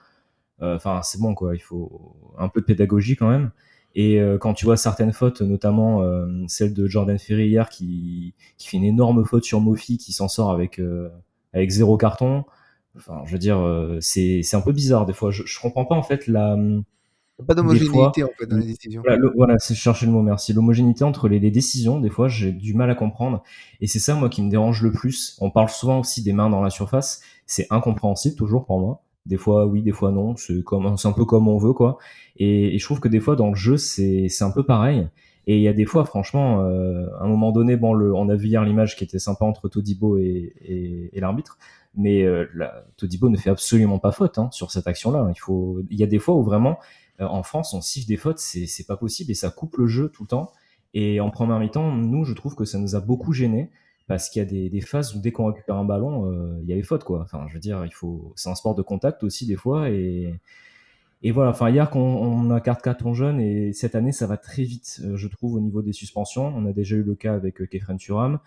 [0.61, 1.53] euh, enfin c'est bon quoi.
[1.53, 3.51] Il faut un peu de pédagogie quand même.
[3.93, 8.33] Et euh, quand tu vois certaines fautes, notamment euh, celle de Jordan Ferry hier qui,
[8.57, 10.81] qui fait une énorme faute sur Mofi, qui s'en sort avec
[11.53, 12.45] avec zéro carton.
[12.97, 13.59] Enfin, je veux dire,
[13.99, 15.31] c'est c'est un peu bizarre des fois.
[15.31, 16.57] Je, je comprends pas en fait la
[17.45, 19.03] Pas d'homogénéité en fait dans les décisions.
[19.35, 20.53] Voilà, c'est chercher le mot, merci.
[20.53, 23.43] L'homogénéité entre les, décisions, des fois, j'ai du mal à comprendre.
[23.81, 25.37] Et c'est ça, moi, qui me dérange le plus.
[25.41, 27.21] On parle souvent aussi des mains dans la surface.
[27.45, 29.01] C'est incompréhensible, toujours pour moi.
[29.25, 30.37] Des fois, oui, des fois, non.
[30.37, 31.97] C'est comme, un peu comme on veut, quoi.
[32.37, 35.09] Et, je trouve que des fois, dans le jeu, c'est un peu pareil.
[35.47, 38.29] Et il y a des fois, franchement, euh, à un moment donné, bon, le, on
[38.29, 40.53] a vu hier l'image qui était sympa entre Todibo et,
[41.13, 41.59] et, l'arbitre,
[41.95, 42.47] mais euh,
[42.97, 45.31] Todibo ne fait absolument pas faute hein, sur cette action-là.
[45.35, 46.79] Il faut, il y a des fois où vraiment,
[47.19, 50.23] en France, on siffle des fautes, c'est pas possible et ça coupe le jeu tout
[50.23, 50.51] le temps.
[50.93, 53.69] Et en première mi-temps, nous, je trouve que ça nous a beaucoup gêné
[54.07, 56.69] parce qu'il y a des, des, phases où dès qu'on récupère un ballon, euh, il
[56.69, 57.21] y a les fautes quoi.
[57.21, 60.33] Enfin, je veux dire, il faut, c'est un sport de contact aussi des fois et
[61.23, 61.49] et voilà.
[61.51, 65.01] Enfin, hier qu'on on a carte carton jaune et cette année ça va très vite,
[65.03, 66.53] euh, je trouve au niveau des suspensions.
[66.55, 68.39] On a déjà eu le cas avec euh, Kefren Turam.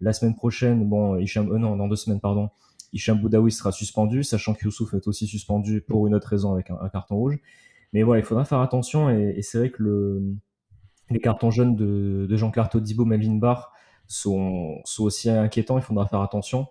[0.00, 2.50] La semaine prochaine, bon, Hicham, non, dans deux semaines, pardon,
[2.92, 6.70] Hicham Boudaoui sera suspendu, sachant que Youssouf est aussi suspendu pour une autre raison avec
[6.70, 7.38] un carton rouge.
[7.94, 9.08] Mais voilà, il faudra faire attention.
[9.08, 10.34] Et, c'est vrai que le,
[11.10, 13.72] les cartons jeunes de, de Jean-Claude Todibo, Melvin Barr
[14.08, 15.78] sont, aussi inquiétants.
[15.78, 16.66] Il faudra faire attention.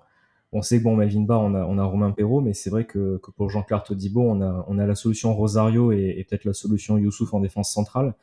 [0.52, 3.50] On sait que bon, Melvin Barr, on a, Romain Perrault, mais c'est vrai que, pour
[3.50, 4.42] Jean-Claude Todibo, on
[4.78, 8.14] a, la solution Rosario et, peut-être la solution Youssouf en défense centrale.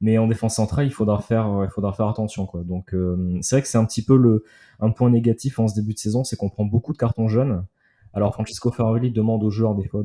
[0.00, 2.48] Mais en défense centrale, il faudra faire, il faudra faire attention.
[2.64, 4.44] Donc euh, c'est vrai que c'est un petit peu le,
[4.78, 7.64] un point négatif en ce début de saison, c'est qu'on prend beaucoup de cartons jeunes.
[8.14, 10.02] Alors Francisco Ferrari demande aux joueurs des fois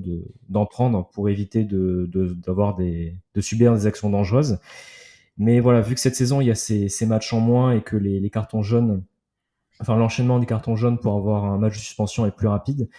[0.50, 2.10] d'en prendre pour éviter de,
[3.40, 4.60] subir des actions dangereuses.
[5.38, 7.96] Mais voilà, vu que cette saison il y a ces, matchs en moins et que
[7.96, 9.04] les, cartons jaunes,
[9.80, 12.90] enfin l'enchaînement des cartons jaunes pour avoir un match de suspension est plus rapide,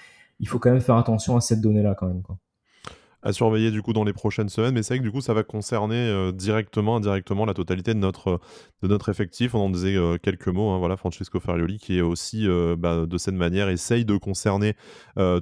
[0.40, 2.22] il faut quand même faire attention à cette donnée-là quand même.
[3.22, 4.74] À surveiller du coup dans les prochaines semaines.
[4.74, 7.98] Mais c'est vrai que du coup, ça va concerner euh, directement, indirectement la totalité de
[7.98, 8.40] notre,
[8.82, 9.54] de notre effectif.
[9.54, 10.70] On en disait euh, quelques mots.
[10.70, 14.74] Hein, voilà, Francesco Farioli qui est aussi euh, bah, de cette manière essaye de concerner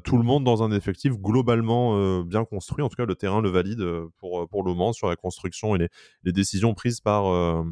[0.04, 2.82] tout le monde dans un effectif globalement bien construit.
[2.82, 3.84] En tout cas, le terrain le valide
[4.18, 5.88] pour, pour le moment sur la construction et les,
[6.24, 7.62] les décisions prises par euh,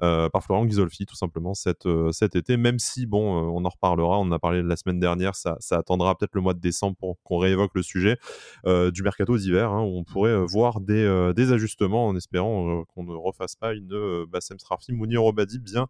[0.00, 2.56] par Florent Ghisolfi, tout simplement, cet, euh, cet été.
[2.56, 5.56] Même si, bon, euh, on en reparlera, on en a parlé la semaine dernière, ça,
[5.60, 8.16] ça attendra peut-être le mois de décembre pour qu'on réévoque le sujet
[8.66, 13.14] du mercato d'hiver, hein, où on pourrait voir des, des, ajustements en espérant qu'on ne
[13.14, 15.88] refasse pas une Bassem Srafi, Mounir Obadi, bien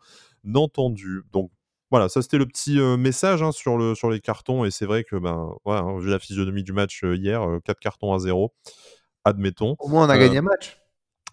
[0.55, 1.23] entendu.
[1.33, 1.51] Donc,
[1.91, 4.65] voilà, ça c'était le petit message hein, sur, le, sur les cartons.
[4.65, 8.15] Et c'est vrai que ben, ouais, hein, vu la physionomie du match hier, 4 cartons
[8.15, 8.55] à 0,
[9.25, 9.77] admettons.
[9.79, 10.79] Au moins on a gagné un match.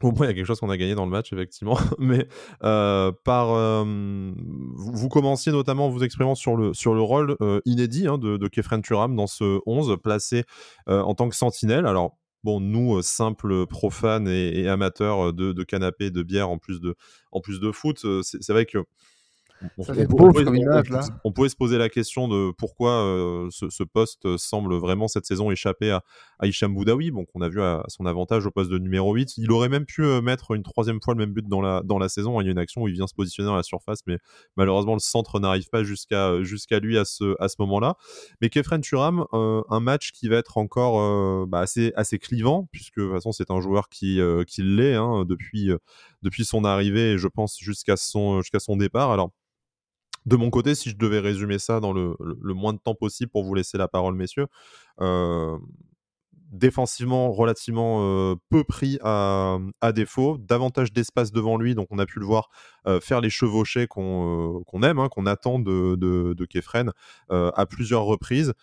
[0.01, 1.77] Au moins, il y a quelque chose qu'on a gagné dans le match, effectivement.
[1.99, 2.27] Mais
[2.63, 3.47] euh, par,
[3.86, 8.81] vous, commenciez notamment vous exprimant sur le, sur le rôle euh, inédit hein, de, Kefren
[8.81, 10.43] Turam dans ce 11, placé
[10.89, 11.86] euh, en tant que sentinelle.
[11.86, 16.95] Alors, bon, nous, simples profanes et, amateurs de, de canapé, de bière, en plus de,
[17.31, 18.79] en plus de foot, c'est vrai que
[19.78, 25.51] on, pouvait, se poser la question de pourquoi euh, ce, poste semble vraiment cette saison
[25.51, 26.04] échapper à,
[26.39, 29.38] à Hicham Boudaoui, bon, qu'on a vu à, son avantage au poste de numéro 8.
[29.38, 31.97] Il aurait même pu euh, mettre une troisième fois le même but dans la, dans
[31.97, 32.39] la saison.
[32.41, 34.17] Il y a une action où il vient se positionner dans la surface, mais
[34.56, 37.95] malheureusement, le centre n'arrive pas jusqu'à jusqu'à lui à ce, à ce moment-là.
[38.41, 42.99] Mais Kefren Turam, euh, un match qui va être encore bah, assez, assez clivant, puisque
[42.99, 45.71] de toute façon, c'est un joueur qui, qui l'est hein, depuis,
[46.21, 49.12] depuis son arrivée et je pense jusqu'à son, jusqu'à son départ.
[49.12, 49.32] Alors,
[50.25, 53.43] de mon côté, si je devais résumer ça dans le, moins de temps possible pour
[53.43, 54.47] vous laisser la parole, messieurs,
[55.01, 55.57] euh,
[56.51, 59.59] défensivement relativement euh, peu pris à,
[59.93, 62.49] défaut, davantage d'espace devant lui, donc on a pu le voir
[62.88, 66.91] euh, faire les chevauchés qu'on aime, hein, qu'on attend de, de, Kefren
[67.29, 68.53] à plusieurs reprises.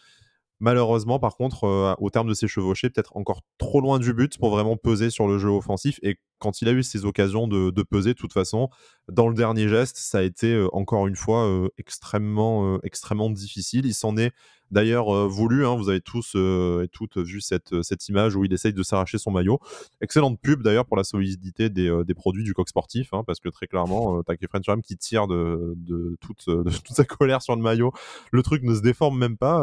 [0.59, 4.51] Malheureusement, par contre, au terme de ses chevauchés, peut-être encore trop loin du but pour
[4.51, 5.99] vraiment peser sur le jeu offensif.
[6.03, 8.69] Et quand il a eu ses occasions de, peser, de toute façon,
[9.09, 13.87] dans le dernier geste, ça a été euh, encore une fois euh, extrêmement, extrêmement difficile.
[13.87, 14.33] Il s'en est
[14.73, 15.65] d'ailleurs euh, voulu.
[15.65, 18.83] Hein, vous avez tous euh, et toutes vu cette, euh, image où il essaye de
[18.83, 19.61] s'arracher son maillot.
[20.01, 23.67] Excellente pub d'ailleurs pour la solidité des, produits du coq sportif, hein, parce que très
[23.67, 25.77] clairement, t'as French Ram qui tire de,
[26.21, 26.45] toute,
[26.91, 27.93] sa colère sur le maillot.
[28.33, 29.63] Le truc ne se déforme même pas.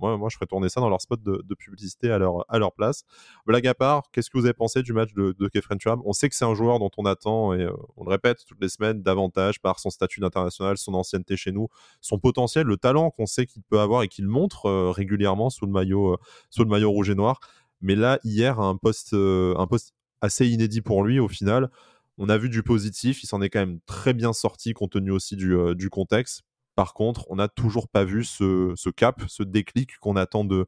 [0.00, 3.04] moi, moi, je ferais tourner ça dans leur spot de, publicité à leur, place.
[3.46, 6.28] Blague à part, qu'est-ce que vous avez pensé du match de, de Kefren On sait
[6.28, 9.60] que c'est un joueur dont on attend, et on le répète toutes les semaines, davantage
[9.60, 11.68] par son statut d'international, son ancienneté chez nous,
[12.00, 15.48] son potentiel, le talent qu'on sait qu'il peut avoir et qui il montre euh, régulièrement
[15.48, 16.16] sous le maillot, euh,
[16.50, 17.40] sous le maillot rouge et noir.
[17.80, 21.70] Mais là, hier, un poste, euh, un poste assez inédit pour lui au final.
[22.18, 25.10] On a vu du positif, il s'en est quand même très bien sorti compte tenu
[25.10, 26.42] aussi du, du contexte.
[26.74, 30.66] Par contre, on n'a toujours pas vu ce, ce, cap, ce déclic qu'on attend de,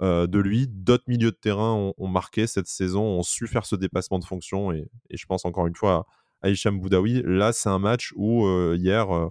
[0.00, 0.66] de lui.
[0.66, 4.72] D'autres milieux de terrain ont, marqué cette saison, ont su faire ce dépassement de fonction.
[4.72, 6.06] Et, je pense encore une fois
[6.42, 7.22] à, Hicham Boudaoui.
[7.24, 9.30] Là, c'est un match où hier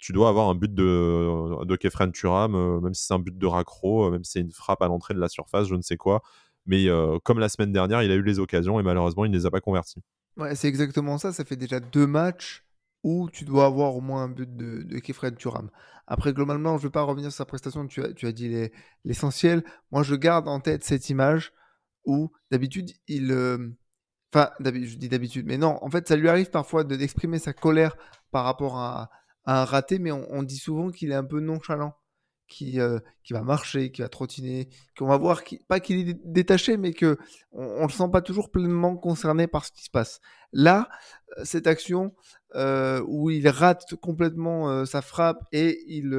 [0.00, 3.46] tu dois avoir un but de, Kefren Turam, euh, même si c'est un but de
[3.46, 5.98] raccro, euh, même si c'est une frappe à l'entrée de la surface, je ne sais
[5.98, 6.22] quoi.
[6.66, 6.86] Mais
[7.24, 9.50] comme la semaine dernière, il a eu les occasions et malheureusement, il ne les a
[9.50, 10.02] pas converties.
[10.36, 11.32] Ouais, c'est exactement ça.
[11.32, 12.64] Ça fait déjà deux matchs
[13.02, 15.70] où tu dois avoir au moins un but de, de Kefred Turam.
[16.10, 18.68] Après, globalement, je ne veux pas revenir sur sa prestation, tu as, tu as dit
[19.04, 19.64] l'essentiel.
[19.92, 21.52] Moi, je garde en tête cette image
[22.04, 23.32] où d'habitude, il...
[24.32, 27.96] Enfin, je dis d'habitude, mais non, en fait, ça lui arrive parfois d'exprimer sa colère
[28.30, 29.10] par rapport à,
[29.46, 31.94] un raté, mais on dit souvent qu'il est un peu nonchalant
[32.50, 36.76] qui, euh, qui va marcher, qui va trottiner, qu'on va voir, pas qu'il est détaché,
[36.76, 37.16] mais que
[37.52, 40.20] on, le sent pas toujours pleinement concerné par ce qui se passe.
[40.52, 40.90] Là,
[41.38, 42.12] euh, cette action
[42.56, 46.12] euh, où il rate complètement sa frappe et il,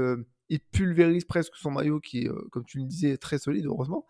[0.50, 4.08] il pulvérise presque son maillot qui est, comme tu le disais, très solide, heureusement.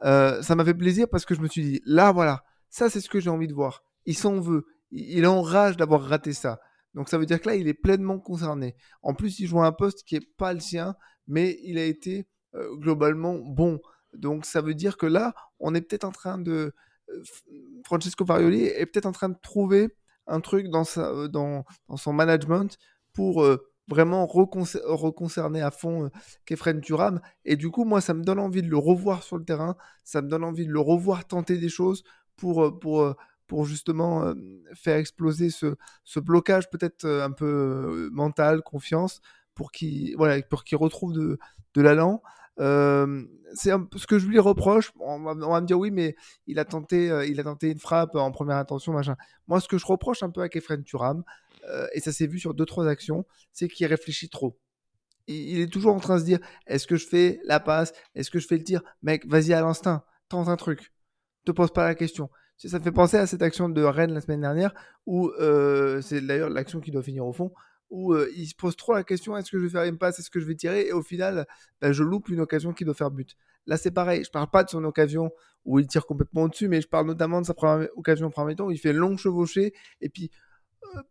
[0.00, 3.10] ça m'a fait plaisir parce que je me suis dit, là, voilà, ça c'est ce
[3.10, 3.84] que j'ai envie de voir.
[4.06, 6.60] Il s'en veut, il, il enrage d'avoir raté ça.
[6.94, 8.74] Donc ça veut dire que là, il est pleinement concerné.
[9.02, 10.96] En plus, il joue à un poste qui n'est pas le sien,
[11.28, 13.80] mais il a été globalement bon.
[14.14, 16.74] Donc ça veut dire que là, on est peut-être en train de...
[17.84, 19.94] Francesco Farioli est peut-être en train de trouver
[20.26, 20.84] un truc dans,
[21.28, 21.64] dans,
[21.96, 22.76] son management
[23.12, 23.46] pour
[23.88, 26.10] vraiment reconcerner à fond
[26.44, 27.20] Kefren Turam.
[27.44, 30.20] Et du coup, moi, ça me donne envie de le revoir sur le terrain, ça
[30.20, 32.04] me donne envie de le revoir tenter des choses
[32.36, 33.16] pour,
[33.64, 34.34] justement
[34.74, 39.20] faire exploser ce blocage peut-être un peu mental, confiance,
[39.58, 41.38] pour qu'il voilà, de,
[41.74, 42.22] de l'allant.
[42.56, 44.92] c'est ce que je lui reproche.
[45.00, 46.14] On va, me dire oui, mais
[46.46, 49.16] il a tenté, il a tenté une frappe en première intention, machin.
[49.48, 51.24] Moi, ce que je reproche un peu à Kefren Turam,
[51.92, 54.56] et ça s'est vu sur deux trois actions, c'est qu'il réfléchit trop.
[55.26, 58.30] Il, est toujours en train de se dire est-ce que je fais la passe, est-ce
[58.30, 60.92] que je fais le tir, mec, vas-y à l'instinct, tente un truc,
[61.44, 62.30] te pose pas la question.
[62.56, 64.72] Ça me fait penser à cette action de Rennes la semaine dernière,
[65.04, 65.32] où
[66.00, 67.52] c'est d'ailleurs l'action qui doit finir au fond,
[67.90, 70.30] où il se pose trop la question est-ce que je vais faire une passe, est-ce
[70.30, 71.46] que je vais tirer Et au final,
[71.80, 73.36] bah, je loupe une occasion qui doit faire but.
[73.66, 74.24] Là, c'est pareil.
[74.24, 75.30] Je parle pas de son occasion
[75.64, 78.56] où il tire complètement au-dessus, mais je parle notamment de sa première occasion en premier
[78.56, 79.74] temps où il fait long chevauché.
[80.00, 80.30] Et puis,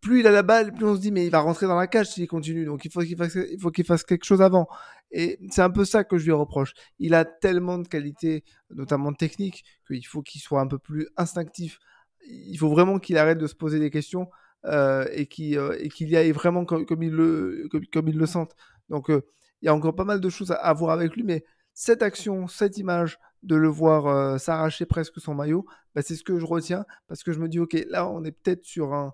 [0.01, 1.87] plus il a la balle, plus on se dit mais il va rentrer dans la
[1.87, 2.65] cage s'il continue.
[2.65, 4.67] Donc il faut qu'il fasse, il faut qu'il fasse quelque chose avant.
[5.11, 6.73] Et c'est un peu ça que je lui reproche.
[6.99, 11.79] Il a tellement de qualités, notamment techniques, qu'il faut qu'il soit un peu plus instinctif.
[12.27, 14.29] Il faut vraiment qu'il arrête de se poser des questions.
[14.65, 18.55] Euh, et qu'il euh, y aille vraiment comme, il le, comme, il le sente.
[18.89, 19.21] Donc euh,
[19.61, 22.47] il y a encore pas mal de choses à, voir avec lui, mais cette action,
[22.47, 25.65] cette image de le voir s'arracher presque son maillot,
[25.95, 28.31] bah, c'est ce que je retiens parce que je me dis, ok, là on est
[28.31, 29.13] peut-être sur un,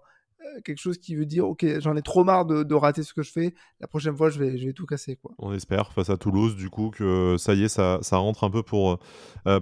[0.63, 3.31] quelque chose qui veut dire ok j'en ai trop marre de, rater ce que je
[3.31, 5.31] fais la prochaine fois je vais, je vais tout casser quoi.
[5.37, 8.49] on espère face à Toulouse du coup que ça y est ça, ça rentre un
[8.49, 8.99] peu pour,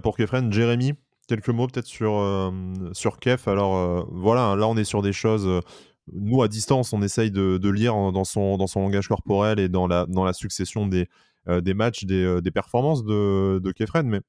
[0.02, 0.94] pour Kefren Jérémy
[1.28, 2.50] quelques mots peut-être sur, euh,
[2.92, 3.48] sur Kef.
[3.48, 5.46] Alors euh, voilà, là on est sur des choses.
[5.46, 5.60] Euh,
[6.12, 10.86] nous à distance, on essaye de, lire dans son, langage corporel et dans la, succession
[10.88, 11.08] des,
[11.46, 14.20] des matchs, des, des performances de, de Kefren, mais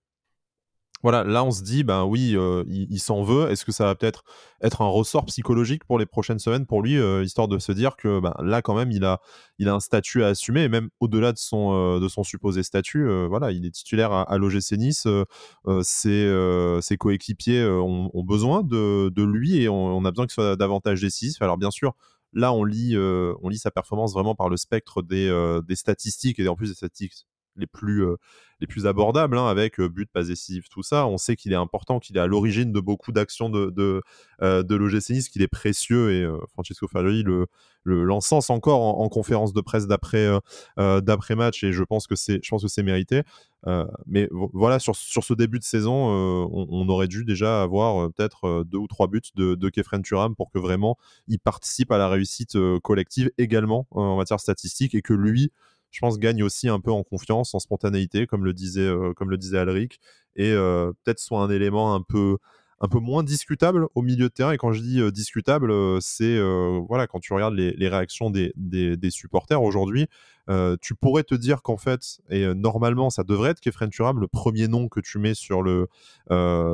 [1.03, 3.51] voilà, là on se dit, ben oui, euh, il, s'en veut.
[3.51, 4.23] Est-ce que ça va peut-être
[4.61, 7.97] être un ressort psychologique pour les prochaines semaines pour lui, euh, histoire de se dire
[7.97, 9.19] que ben, là quand même il a,
[9.59, 13.51] un statut à assumer, et même au-delà de son, euh, de son supposé statut, voilà,
[13.51, 15.07] il est titulaire à, à l'OGC Nice.
[15.81, 21.41] ses, coéquipiers ont, besoin de, lui et on, a besoin qu'il soit davantage décisif.
[21.41, 21.95] Alors bien sûr,
[22.31, 26.47] là on lit, on lit sa performance vraiment par le spectre des, des statistiques et
[26.47, 28.15] en plus des statistiques les plus, euh,
[28.59, 31.07] les plus abordables, hein, avec euh, but, pas décisif, tout ça.
[31.07, 34.01] On sait qu'il est important, qu'il est à l'origine de beaucoup d'actions de, de,
[34.41, 37.47] euh, qu'il est précieux et Francesco le,
[37.83, 40.27] le l'encense encore en, conférence de presse d'après
[40.77, 43.21] d'après match et je pense que c'est je pense que c'est mérité.
[44.07, 45.93] mais voilà sur, sur ce début de saison,
[46.51, 50.51] on, aurait dû déjà avoir peut-être deux ou trois buts de, de Kefren Turam pour
[50.51, 55.51] que vraiment il participe à la réussite collective également en matière statistique et que lui
[55.93, 59.29] je pense, gagne aussi un peu en confiance, en spontanéité, comme le disait, euh, comme
[59.29, 59.99] le disait Alric,
[60.35, 62.37] et euh, peut-être soit un élément un peu,
[62.79, 64.51] un peu moins discutable au milieu de terrain.
[64.51, 66.39] Et quand je dis euh, discutable, c'est
[66.87, 70.07] voilà, quand tu regardes les, réactions des, des, des supporters aujourd'hui,
[70.81, 74.67] tu pourrais te dire qu'en fait, et normalement, ça devrait être Kefren Turam, le premier
[74.67, 75.87] nom que tu mets sur le,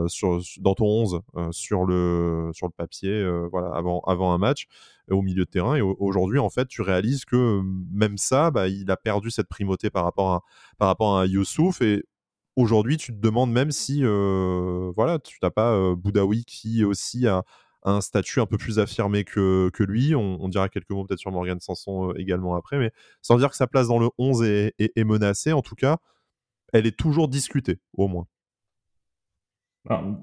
[0.08, 4.68] sur, dans ton 11 sur, le, sur le papier voilà, avant, avant un match
[5.12, 5.76] au milieu de terrain.
[5.76, 9.90] Et aujourd'hui, en fait, tu réalises que même ça, bah, il a perdu cette primauté
[9.90, 10.44] par rapport à,
[10.78, 11.82] par rapport à Youssouf.
[11.82, 12.06] Et
[12.60, 17.44] aujourd'hui, tu te demandes même si voilà, tu n'as pas Boudaoui qui aussi a
[17.84, 20.16] un statut un peu plus affirmé que, que lui.
[20.16, 22.92] On, dira quelques mots peut-être sur Morgan Sanson également après, mais
[23.22, 25.98] sans dire que sa place dans le 11 est, menacée, en tout cas,
[26.74, 28.28] elle est toujours discutée, au moins.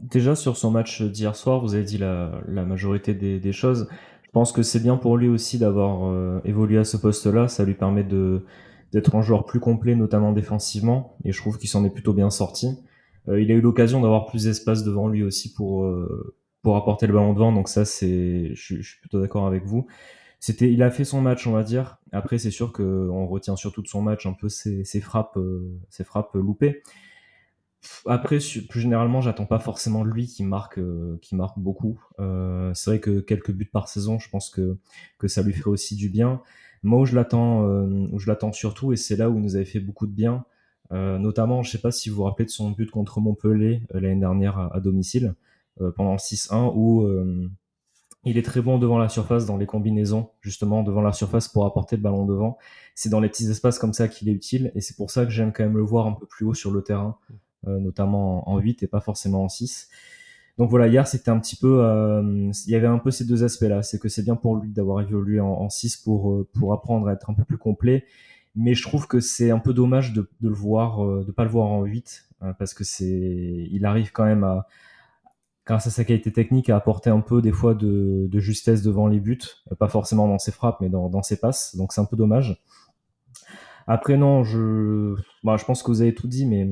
[0.03, 3.89] déjà, sur son match d'hier soir, vous avez dit la, majorité des, des, choses.
[4.23, 7.49] Je pense que c'est bien pour lui aussi d'avoir évolué à ce poste-là.
[7.49, 8.45] Ça lui permet de
[8.93, 12.31] d'être un joueur plus complet, notamment défensivement, et je trouve qu'il s'en est plutôt bien
[12.31, 12.79] sorti.
[13.29, 15.85] il a eu l'occasion d'avoir plus d'espace devant lui aussi pour
[16.67, 17.53] pour apporter le ballon devant.
[17.53, 19.87] Donc ça, c'est, je, suis plutôt d'accord avec vous.
[20.41, 21.99] C'était, il a fait son match, on va dire.
[22.11, 25.39] Après, c'est sûr qu'on retient surtout de son match un peu ses, frappes,
[25.91, 26.83] ses frappes loupées.
[28.05, 32.01] Après, plus généralement, j'attends pas forcément lui qui marque, euh, qui marque beaucoup.
[32.19, 34.77] Euh, c'est vrai que quelques buts par saison, je pense que,
[35.19, 36.43] que ça lui ferait aussi du bien.
[36.83, 39.57] Moi, où je l'attends, euh, où je l'attends surtout, et c'est là où il nous
[39.57, 40.45] avait fait beaucoup de bien,
[40.93, 44.57] notamment, je sais pas si vous vous rappelez de son but contre Montpellier l'année dernière
[44.73, 45.35] à, domicile,
[45.97, 47.09] pendant le 6-1, où
[48.25, 51.67] il est très bon devant la surface dans les combinaisons, justement devant la surface pour
[51.67, 52.57] apporter le ballon devant.
[52.95, 55.33] C'est dans les petits espaces comme ça qu'il est utile, et c'est pour ça que
[55.33, 57.19] j'aime quand même le voir un peu plus haut sur le terrain.
[57.69, 59.89] Euh, notamment en 8 et pas forcément en 6.
[60.59, 63.45] Donc voilà, hier c'était un petit peu, euh, il y avait un peu ces deux
[63.45, 63.83] aspects-là.
[63.83, 67.13] C'est que c'est bien pour lui d'avoir évolué en, 6 pour euh, pour apprendre à
[67.13, 68.07] être un peu plus complet,
[68.55, 71.51] mais je trouve que c'est un peu dommage de, de le voir, de pas le
[71.51, 74.67] voir en 8 parce que c'est, il arrive quand même à,
[75.67, 79.09] grâce à sa qualité technique, à apporter un peu des fois de, de justesse devant
[79.09, 79.41] les buts,
[79.79, 81.77] pas forcément dans ses frappes, mais dans, dans ses passes.
[81.77, 82.63] Donc c'est un peu dommage.
[83.87, 85.15] Après non, je,
[85.45, 86.69] bah, je pense que vous avez tout dit, mais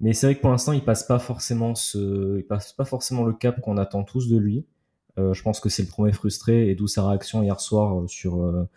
[0.00, 3.24] mais c'est vrai que pour l'instant, il passe pas forcément ce, il passe pas forcément
[3.24, 4.66] le cap qu'on attend tous de lui.
[5.18, 8.06] Euh, je pense que c'est le premier frustré et d'où sa réaction hier soir euh,
[8.06, 8.68] sur euh,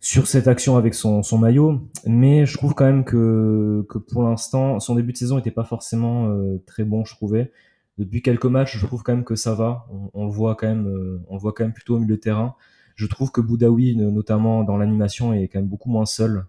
[0.00, 1.80] sur cette action avec son, son maillot.
[2.06, 5.64] Mais je trouve quand même que que pour l'instant, son début de saison n'était pas
[5.64, 7.52] forcément euh, très bon, je trouvais.
[7.98, 9.86] Depuis quelques matchs, je trouve quand même que ça va.
[9.92, 12.16] On, on le voit quand même, euh, on le voit quand même plutôt au milieu
[12.16, 12.56] de terrain.
[12.96, 16.46] Je trouve que Boudaoui, notamment dans l'animation, est quand même beaucoup moins seul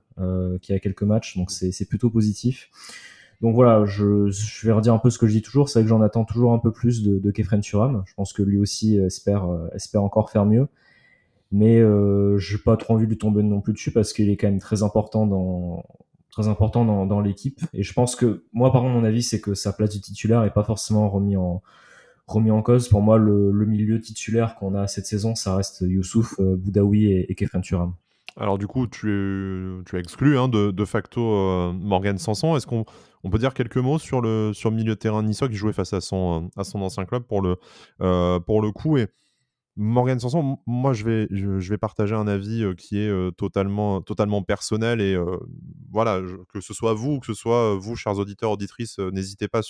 [0.62, 2.70] qu'il y a quelques matchs, donc c'est plutôt positif.
[3.42, 5.70] Donc voilà, je, je, vais redire un peu ce que je dis toujours.
[5.70, 8.04] C'est vrai que j'en attends toujours un peu plus de, de Kefren Turam.
[8.06, 10.68] Je pense que lui aussi espère, euh, espère encore faire mieux.
[11.52, 14.38] Mais euh, j'ai pas trop envie de lui tomber non plus dessus parce qu'il est
[14.38, 15.84] quand même très important dans,
[16.32, 17.62] très important dans, l'équipe.
[17.74, 20.44] Et je pense que moi, par contre, mon avis, c'est que sa place de titulaire
[20.44, 21.62] est pas forcément remis en,
[22.28, 22.90] remis en cause.
[22.90, 27.06] Pour moi, le, le milieu titulaire qu'on a cette saison, ça reste Youssouf, euh, Boudaoui
[27.06, 27.94] et, et Kefren Turam.
[28.38, 32.58] Alors du coup, tu, tu as exclu hein, de, facto euh, Morgan Sanson.
[32.58, 32.86] Est-ce qu'on
[33.24, 36.02] on peut dire quelques mots sur le, milieu de terrain niçois qui jouait face à
[36.02, 37.58] son, ancien club pour le,
[38.02, 38.98] euh, coup?
[38.98, 39.08] Et
[39.78, 44.02] Morgan Sanson, moi je vais, partager un avis euh, qui est totalement,
[44.46, 45.18] personnel et
[45.92, 46.22] voilà,
[46.54, 49.62] que ce soit vous ou que ce soit vous, chers auditeurs, auditrices, n'hésitez pas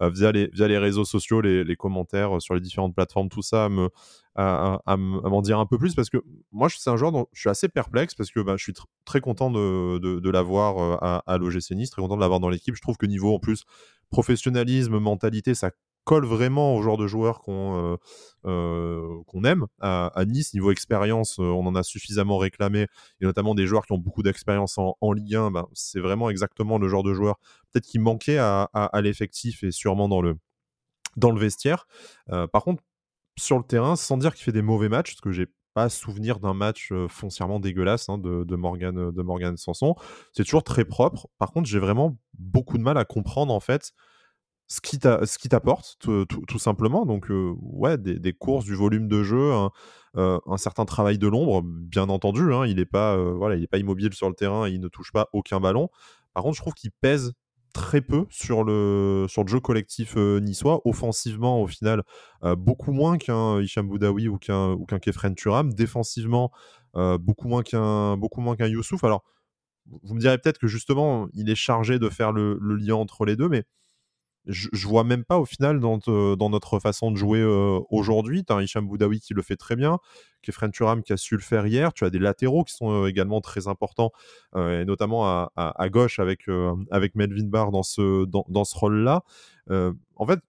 [0.00, 3.70] via, les, via les réseaux sociaux, les, les, commentaires sur les différentes plateformes, tout ça,
[3.70, 3.88] me,
[4.36, 6.18] à, m'en dire un peu plus parce que
[6.52, 9.20] moi c'est un joueur dont je suis assez perplexe parce que bah, je suis très
[9.20, 12.74] content de, de, l'avoir à, à l'OGC Nice, très content de l'avoir dans l'équipe.
[12.74, 13.64] Je trouve que niveau en plus
[14.10, 15.70] professionnalisme, mentalité, ça
[16.06, 17.96] colle vraiment au genre de joueur qu'on euh,
[18.46, 19.66] euh, qu'on aime.
[19.80, 22.86] À, Nice, niveau expérience, euh, on en a suffisamment réclamé,
[23.20, 25.50] et notamment des joueurs qui ont beaucoup d'expérience en, en, Ligue 1.
[25.50, 27.36] Ben, c'est vraiment exactement le genre de joueur
[27.72, 30.36] peut-être qui manquait à, à, l'effectif et sûrement dans le,
[31.16, 31.86] dans le vestiaire.
[32.28, 32.82] par contre,
[33.38, 36.40] sur le terrain, sans dire qu'il fait des mauvais matchs, parce que j'ai pas souvenir
[36.40, 39.94] d'un match foncièrement dégueulasse hein, de, de, Morgan, de Morgan Sanson.
[40.32, 41.28] C'est toujours très propre.
[41.38, 43.92] Par contre, j'ai vraiment beaucoup de mal à comprendre en fait
[44.68, 47.06] ce qui t'apporte tout, simplement.
[47.06, 49.52] Donc, ouais, des, courses, du volume de jeu,
[50.14, 52.52] un, certain travail de l'ombre, bien entendu.
[52.52, 55.28] Hein, il n'est pas, voilà, il pas immobile sur le terrain, il ne touche pas
[55.32, 55.88] aucun ballon.
[56.34, 57.32] Par contre, je trouve qu'il pèse
[57.76, 60.80] très peu sur le, jeu collectif niçois.
[60.86, 62.02] Offensivement, au final,
[62.56, 65.72] beaucoup moins qu'un Hicham Boudaoui ou qu'un ou Kefren Turam.
[65.72, 66.50] Défensivement,
[66.94, 69.04] beaucoup moins qu'un beaucoup moins qu'un Youssouf.
[69.04, 69.22] Alors,
[70.02, 73.36] vous me direz peut-être que justement, il est chargé de faire le lien entre les
[73.36, 73.64] deux, mais
[74.46, 75.98] je, vois même pas au final dans,
[76.50, 77.44] notre façon de jouer
[77.90, 78.44] aujourd'hui.
[78.44, 79.98] Tu as Hicham Boudaoui qui le fait très bien,
[80.42, 81.92] Kefren Turam qui a su le faire hier.
[81.92, 84.12] Tu as des latéraux qui sont également très importants,
[84.56, 86.46] et notamment à, gauche avec,
[86.90, 89.22] avec Melvin Barr dans ce, dans ce rôle-là.
[89.70, 90.40] en fait,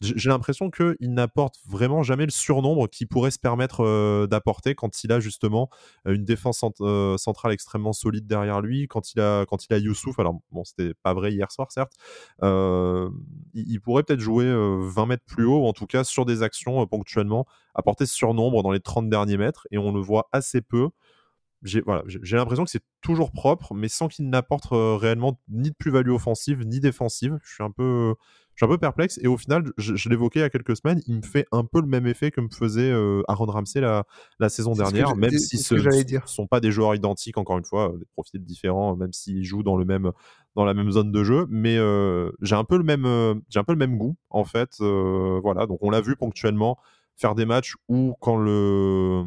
[0.00, 5.04] j'ai l'impression qu'il n'apporte vraiment jamais le surnombre qu'il pourrait se permettre euh, d'apporter quand
[5.04, 5.68] il a justement
[6.06, 9.78] euh, une défense euh, centrale extrêmement solide derrière lui, quand il a, quand il a
[9.78, 10.18] Youssouf.
[10.18, 11.92] Alors, bon, c'était pas vrai hier soir, certes.
[12.42, 16.86] il, pourrait peut-être jouer 20 mètres plus haut, ou en tout cas sur des actions
[16.86, 20.88] ponctuellement, apporter ce surnombre dans les 30 derniers mètres, et on le voit assez peu
[21.62, 26.10] j'ai voilà, l'impression que c'est toujours propre, mais sans qu'il n'apporte réellement ni de plus-value
[26.10, 27.38] offensive ni défensive.
[27.42, 28.14] Je suis un peu,
[28.54, 29.18] je suis un peu perplexe.
[29.22, 31.80] Et au final, je, l'évoquais il y a quelques semaines, il me fait un peu
[31.80, 34.04] le même effet que me faisait euh, Aaron Ramsey la,
[34.38, 37.92] la saison dernière, même si ce ne sont pas des joueurs identiques, encore une fois,
[37.98, 40.12] des profils différents, même s'ils jouent dans, le même,
[40.56, 41.46] dans la même zone de jeu.
[41.48, 44.44] Mais euh, j'ai un, peu le même, euh, j'ai un peu le même goût, en
[44.44, 44.76] fait.
[44.80, 46.78] voilà, donc on l'a vu ponctuellement
[47.16, 49.24] faire des matchs où, quand le,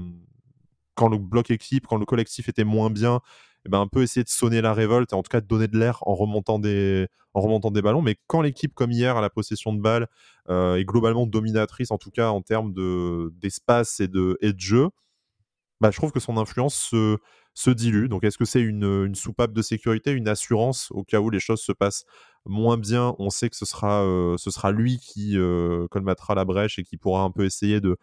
[0.96, 3.22] quand le bloc équipe, quand le collectif était moins bien,
[3.66, 5.78] eh ben, un peu essayer de sonner la révolte, en tout cas de donner de
[5.78, 8.02] l'air en remontant des, en remontant des ballons.
[8.02, 10.08] Mais quand l'équipe, comme hier, a la possession de balle,
[10.50, 12.74] euh, est globalement dominatrice, en tout cas en termes
[13.40, 14.90] d'espace et, de, et de jeu,
[15.82, 17.18] bah, je trouve que son influence se,
[17.54, 18.08] se dilue.
[18.08, 21.40] Donc, est-ce que c'est une, une, soupape de sécurité, une assurance au cas où les
[21.40, 22.06] choses se passent
[22.46, 23.16] moins bien?
[23.20, 26.84] On sait que ce sera, euh, ce sera lui qui euh, colmatera la brèche et
[26.84, 27.98] qui pourra un peu essayer de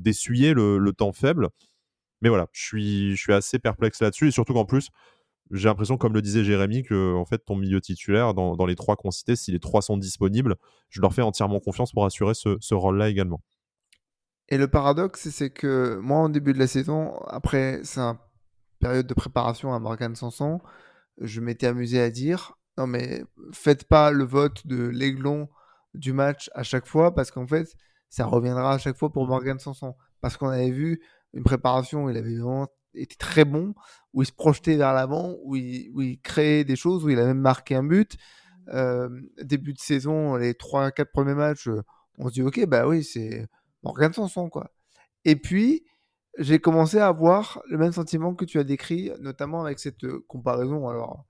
[0.00, 1.50] d'essuyer le, le, temps faible.
[2.20, 4.90] Mais voilà, je suis, je suis assez perplexe là-dessus et surtout qu'en plus,
[5.50, 8.74] j'ai l'impression, comme le disait Jérémy, que en fait, ton milieu titulaire, dans, dans les
[8.74, 10.56] trois qu'on citait, si les trois sont disponibles,
[10.90, 13.40] je leur fais entièrement confiance pour assurer ce, ce rôle-là également.
[14.48, 18.18] Et le paradoxe, c'est que moi, au début de la saison, après, un
[18.78, 20.60] période de préparation à Morgan Sanson,
[21.20, 25.48] je m'étais amusé à dire non, mais faites pas le vote de l'aiglon
[25.94, 27.74] du match à chaque fois parce qu'en fait,
[28.08, 29.96] ça reviendra à chaque fois pour Morgan Sanson.
[30.20, 31.00] Parce qu'on avait vu
[31.34, 33.74] une préparation où il avait vraiment été très bon,
[34.12, 37.18] où il se projetait vers l'avant, où il, où il créait des choses, où il
[37.18, 38.16] a même marqué un but.
[38.68, 39.08] Euh,
[39.42, 41.68] début de saison, les 3-4 premiers matchs,
[42.18, 43.46] on se dit ok, bah oui, c'est
[43.82, 44.70] Morgan Sanson, quoi.
[45.24, 45.84] Et puis,
[46.38, 50.24] j'ai commencé à avoir le même sentiment que tu as décrit, notamment avec cette euh,
[50.28, 51.24] comparaison alors,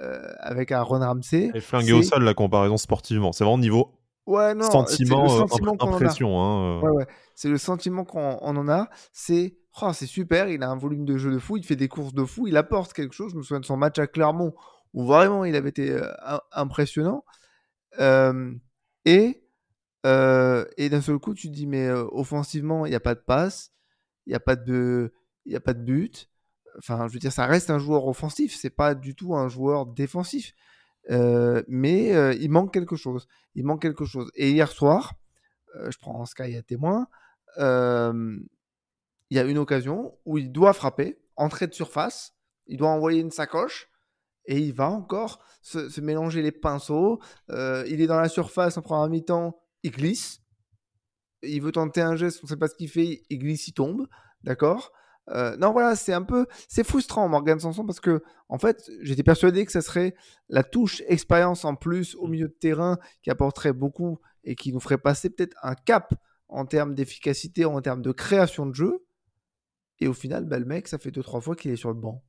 [0.00, 1.50] euh, avec un Ron Ramsey.
[1.54, 3.32] Et flingué au sol la comparaison sportivement.
[3.32, 3.92] C'est vraiment niveau
[4.26, 6.40] ouais, non, sentiment, euh, sentiment impression.
[6.40, 7.06] Hein, ouais, ouais.
[7.34, 8.88] C'est le sentiment qu'on en a.
[9.12, 11.88] C'est oh, c'est super, il a un volume de jeu de fou, il fait des
[11.88, 13.32] courses de fou, il apporte quelque chose.
[13.32, 14.54] Je me souviens de son match à Clermont
[14.92, 15.98] où vraiment il avait été
[16.52, 17.24] impressionnant.
[17.98, 19.40] et
[20.04, 23.72] et d'un seul coup, tu te dis, mais offensivement, il n'y a pas de passe,
[24.26, 25.12] il n'y a pas de,
[25.44, 26.30] il a pas de but.
[26.78, 29.86] Enfin, je veux dire, ça reste un joueur offensif, c'est pas du tout un joueur
[29.86, 30.54] défensif.
[31.08, 33.26] Mais il manque quelque chose.
[33.54, 34.30] Il manque quelque chose.
[34.34, 35.14] Et hier soir,
[35.74, 37.06] je prends Sky à témoin,
[37.58, 38.46] il
[39.30, 42.34] y a une occasion où il doit frapper, entrer de surface,
[42.66, 43.88] il doit envoyer une sacoche,
[44.46, 47.20] et il va encore se, se mélanger les pinceaux.
[47.48, 50.44] il est dans la surface en première mi-temps, il glisse
[51.46, 53.72] il veut tenter un geste, on ne sait pas ce qu'il fait, il glisse, il
[53.72, 54.06] tombe,
[54.42, 54.92] d'accord?
[55.30, 59.22] Euh, non, voilà, c'est un peu, c'est frustrant Morgan Sanson parce que en fait, j'étais
[59.22, 60.14] persuadé que ça serait
[60.48, 64.80] la touche expérience en plus au milieu de terrain qui apporterait beaucoup et qui nous
[64.80, 66.14] ferait passer peut-être un cap
[66.48, 69.04] en termes d'efficacité, en termes de création de jeu.
[70.00, 71.98] Et au final, bah, le mec, ça fait deux trois fois qu'il est sur le
[71.98, 72.22] banc.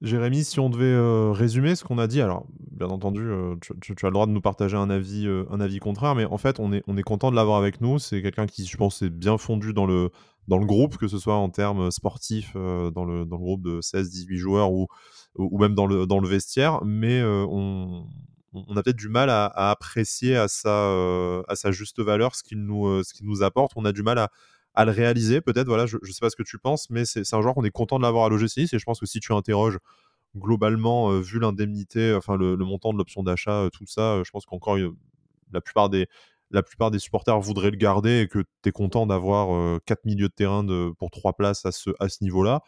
[0.00, 3.94] Jérémy, si on devait euh, résumer ce qu'on a dit, alors bien entendu, euh, tu,
[4.00, 6.60] as le droit de nous partager un avis, euh, un avis contraire, mais en fait,
[6.60, 7.98] on est, on est content de l'avoir avec nous.
[7.98, 10.10] C'est quelqu'un qui, je pense, est bien fondu dans le,
[10.48, 13.80] dans le groupe, que ce soit en termes sportifs, dans, le, dans le groupe de
[13.80, 14.88] 16-18 joueurs ou,
[15.36, 18.06] ou même dans le, dans le vestiaire, mais on,
[18.52, 20.90] on a peut-être du mal à, apprécier à sa,
[21.46, 23.72] à sa juste valeur ce qu'il nous, ce qu'il nous apporte.
[23.76, 24.30] On a du mal à,
[24.78, 25.40] à le réaliser.
[25.40, 27.64] Peut-être, voilà, je ne sais pas ce que tu penses, mais c'est un joueur qu'on
[27.64, 29.78] est content de l'avoir à l'OGC et je pense que si tu interroges
[30.36, 34.30] globalement, euh, vu l'indemnité, enfin le, montant de l'option d'achat, euh, tout ça, euh, je
[34.30, 34.78] pense qu'encore
[35.52, 36.06] la plupart des
[36.50, 40.28] la plupart des supporters voudraient le garder et que tu es content d'avoir quatre milieux
[40.28, 40.64] de terrain
[40.98, 41.90] pour trois places à ce,
[42.22, 42.62] niveau-là.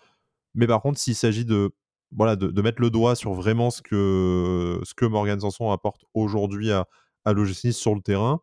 [0.54, 1.70] Mais par contre, s'il s'agit de,
[2.12, 6.86] mettre le doigt sur vraiment ce que, ce que Morgan Sanson apporte aujourd'hui à,
[7.24, 7.32] à
[7.72, 8.40] sur le terrain,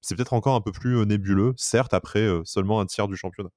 [0.00, 3.50] c'est peut-être encore un peu plus nébuleux, certes, après seulement un tiers du championnat.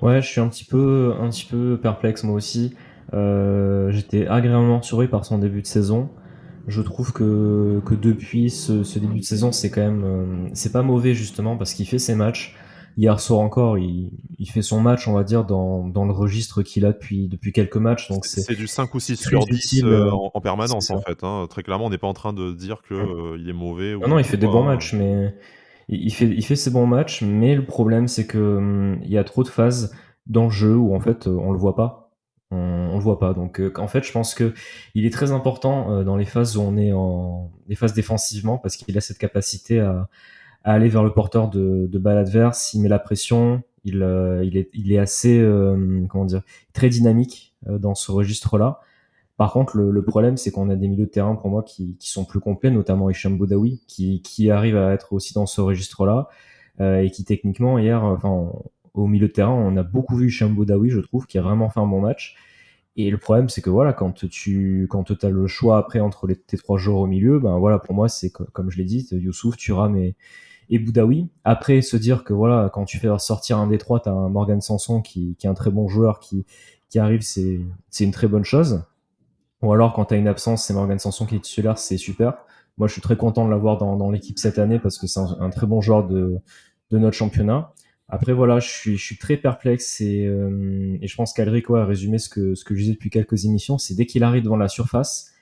[0.00, 2.74] Ouais, je suis un petit peu, un petit peu perplexe moi aussi.
[3.12, 6.10] J'étais agréablement surpris par son début de saison.
[6.66, 10.82] Je trouve que, que depuis ce, ce début de saison, c'est quand même, c'est pas
[10.82, 12.56] mauvais justement parce qu'il fait ses matchs.
[12.96, 16.62] Hier soir encore, il, il, fait son match, on va dire, dans, dans le registre
[16.62, 18.08] qu'il a depuis, depuis quelques matchs.
[18.08, 21.24] Donc c'est du 5 ou 6 sur 10 euh, en, permanence, en fait.
[21.24, 21.46] Hein.
[21.50, 23.94] Très clairement, on n'est pas en train de dire qu'il euh, il est mauvais.
[23.94, 25.34] Non, non, il fait des bons matchs, mais
[25.88, 27.22] il, fait, il fait ses bons matchs.
[27.22, 29.92] Mais le problème, c'est que hum, il y a trop de phases
[30.28, 32.03] dans le jeu où, en fait, on le voit pas.
[32.54, 33.34] On, on le voit pas.
[33.34, 34.54] Donc, euh, en fait, je pense que
[34.94, 38.76] il est très important dans les phases où on est en les phases défensivement parce
[38.76, 40.08] qu'il a cette capacité à
[40.64, 42.72] à aller vers le porteur de, de balle adverse.
[42.72, 43.62] Il met la pression.
[43.84, 46.40] Il, euh, il, est, il est assez, euh, comment dire,
[46.72, 48.80] très dynamique euh, dans ce registre-là.
[49.36, 51.98] Par contre, le, le problème, c'est qu'on a des milieux de terrain pour moi qui,
[51.98, 55.60] qui sont plus complets, notamment Hicham Boudaoui, qui, qui arrive à être aussi dans ce
[55.60, 56.28] registre-là
[56.80, 58.50] et qui techniquement hier, enfin,
[58.94, 61.80] au milieu de terrain, on a beaucoup vu Boudaoui, je trouve, qui a vraiment fait
[61.80, 62.36] un bon match.
[62.96, 66.36] Et le problème, c'est que voilà, quand tu quand as le choix après entre les,
[66.36, 69.56] tes trois joueurs au milieu, ben voilà, pour moi, c'est comme je l'ai dit, Youssouf,
[69.56, 70.14] Thuram et,
[70.70, 71.28] et Boudaoui.
[71.42, 74.28] Après, se dire que voilà, quand tu fais sortir un des trois, tu as un
[74.28, 76.46] Morgan Sanson qui, qui est un très bon joueur qui,
[76.88, 77.60] qui arrive, c'est
[78.00, 78.84] une très bonne chose.
[79.62, 82.34] Ou alors, quand tu as une absence, c'est Morgan Sanson qui est titulaire, c'est super.
[82.78, 85.20] Moi, je suis très content de l'avoir dans, dans l'équipe cette année parce que c'est
[85.20, 86.38] un, très bon joueur de,
[86.90, 87.72] de notre championnat.
[88.08, 92.54] Après, voilà, je suis, très perplexe et, et je pense qu'Alrico a résumé ce que,
[92.54, 93.78] je disais depuis quelques émissions.
[93.78, 95.32] C'est dès qu'il arrive devant la surface,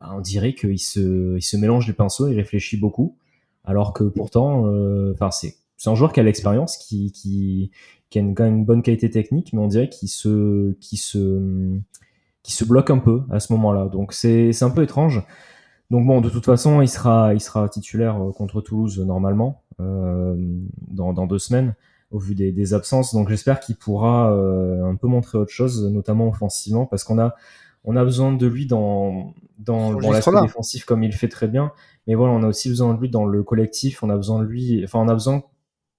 [0.00, 3.16] bah, on dirait qu'il se, mélange les pinceaux, il réfléchit beaucoup.
[3.64, 4.66] Alors que pourtant,
[5.12, 5.56] enfin, c'est,
[5.86, 7.70] un joueur qui a l'expérience, qui,
[8.14, 10.74] a une, quand même une bonne qualité technique, mais on dirait qu'il se,
[12.64, 13.86] bloque un peu à ce moment-là.
[13.86, 15.22] Donc c'est, un peu étrange.
[15.90, 17.34] Donc bon, de toute façon, il sera,
[17.70, 20.34] titulaire euh, contre Toulouse normalement euh,
[20.88, 21.74] dans, deux semaines
[22.12, 23.12] au vu des, des absences.
[23.12, 27.34] Donc j'espère qu'il pourra euh, un peu montrer autre chose, notamment offensivement, parce qu'on a,
[27.84, 31.72] on a besoin de lui dans, dans, dans l'aspect défensif comme il fait très bien.
[32.06, 34.02] Mais voilà, on a aussi besoin de lui dans le collectif.
[34.02, 35.42] On a besoin de lui, enfin, on a besoin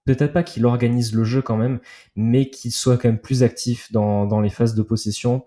[0.06, 1.80] peut-être pas qu'il organise le jeu quand même,
[2.16, 5.44] mais qu'il soit quand même plus actif dans, dans les phases de possession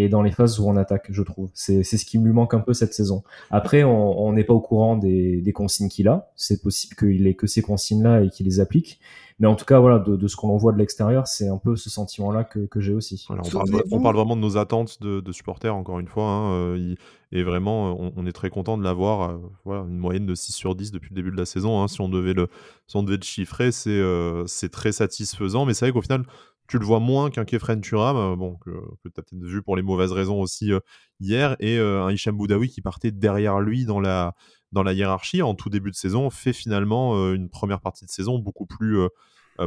[0.00, 1.50] et dans les phases où on attaque, je trouve.
[1.54, 3.22] C'est ce qui lui manque un peu cette saison.
[3.50, 6.30] Après, on n'est pas au courant des, des consignes qu'il a.
[6.36, 9.00] C'est possible qu'il ait que ces consignes-là et qu'il les applique.
[9.40, 11.56] Mais en tout cas, voilà, de, de ce qu'on en voit de l'extérieur, c'est un
[11.56, 13.26] peu ce sentiment-là que, que j'ai aussi.
[13.30, 16.24] on, parle, on, parle, vraiment de nos attentes de, de supporters, encore une fois.
[16.24, 16.94] Hein, euh,
[17.32, 19.30] et vraiment, on, on, est très content de l'avoir.
[19.30, 21.82] Euh, voilà, une moyenne de 6 sur 10 depuis le début de la saison.
[21.82, 22.48] Hein, si, on devait le,
[22.86, 25.64] si on devait le chiffrer, c'est euh, c'est très satisfaisant.
[25.64, 26.24] Mais c'est vrai qu'au final,
[26.70, 29.60] tu le vois moins qu'un Kefren Turam, euh, bon, que, que tu as peut-être vu
[29.60, 30.78] pour les mauvaises raisons aussi euh,
[31.18, 34.34] hier, et euh, un Hicham Boudaoui qui partait derrière lui dans la,
[34.70, 38.38] dans la hiérarchie en tout début de saison, fait finalement une première partie de saison
[38.38, 39.00] beaucoup plus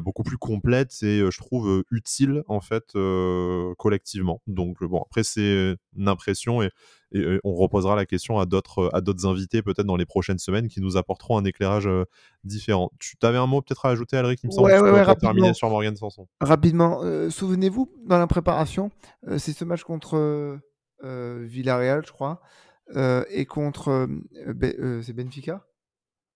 [0.02, 2.94] beaucoup plus complète et je trouve utile en fait
[3.78, 4.42] collectivement.
[4.48, 6.70] Donc bon après c'est une impression et,
[7.44, 10.82] on reposera la question à d'autres à d'autres invités peut-être dans les prochaines semaines qui
[10.82, 11.88] nous apporteront un éclairage
[12.44, 12.92] différent.
[13.00, 14.40] Tu avais un mot peut-être à ajouter Alric?
[14.44, 16.28] Il me semble ouais, terminer sur Morgan Sanson.
[16.42, 18.90] Rapidement, souvenez-vous dans la préparation,
[19.38, 20.60] c'est ce match contre
[21.04, 22.42] Villarreal je crois
[23.30, 24.08] et contre
[25.04, 25.66] c'est Benfica?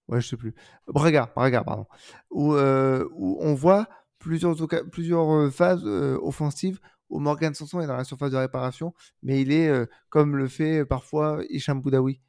[0.08, 0.54] Ouais, je sais plus.
[0.88, 1.86] Braga, Braga, pardon.
[2.32, 3.88] Où, euh, on voit
[4.20, 6.80] plusieurs, euh, phases euh, offensives
[7.10, 8.94] où Morgan Sanson est dans la surface de réparation,
[9.24, 9.72] mais il est,
[10.10, 12.22] comme le fait parfois Hicham Boudaoui,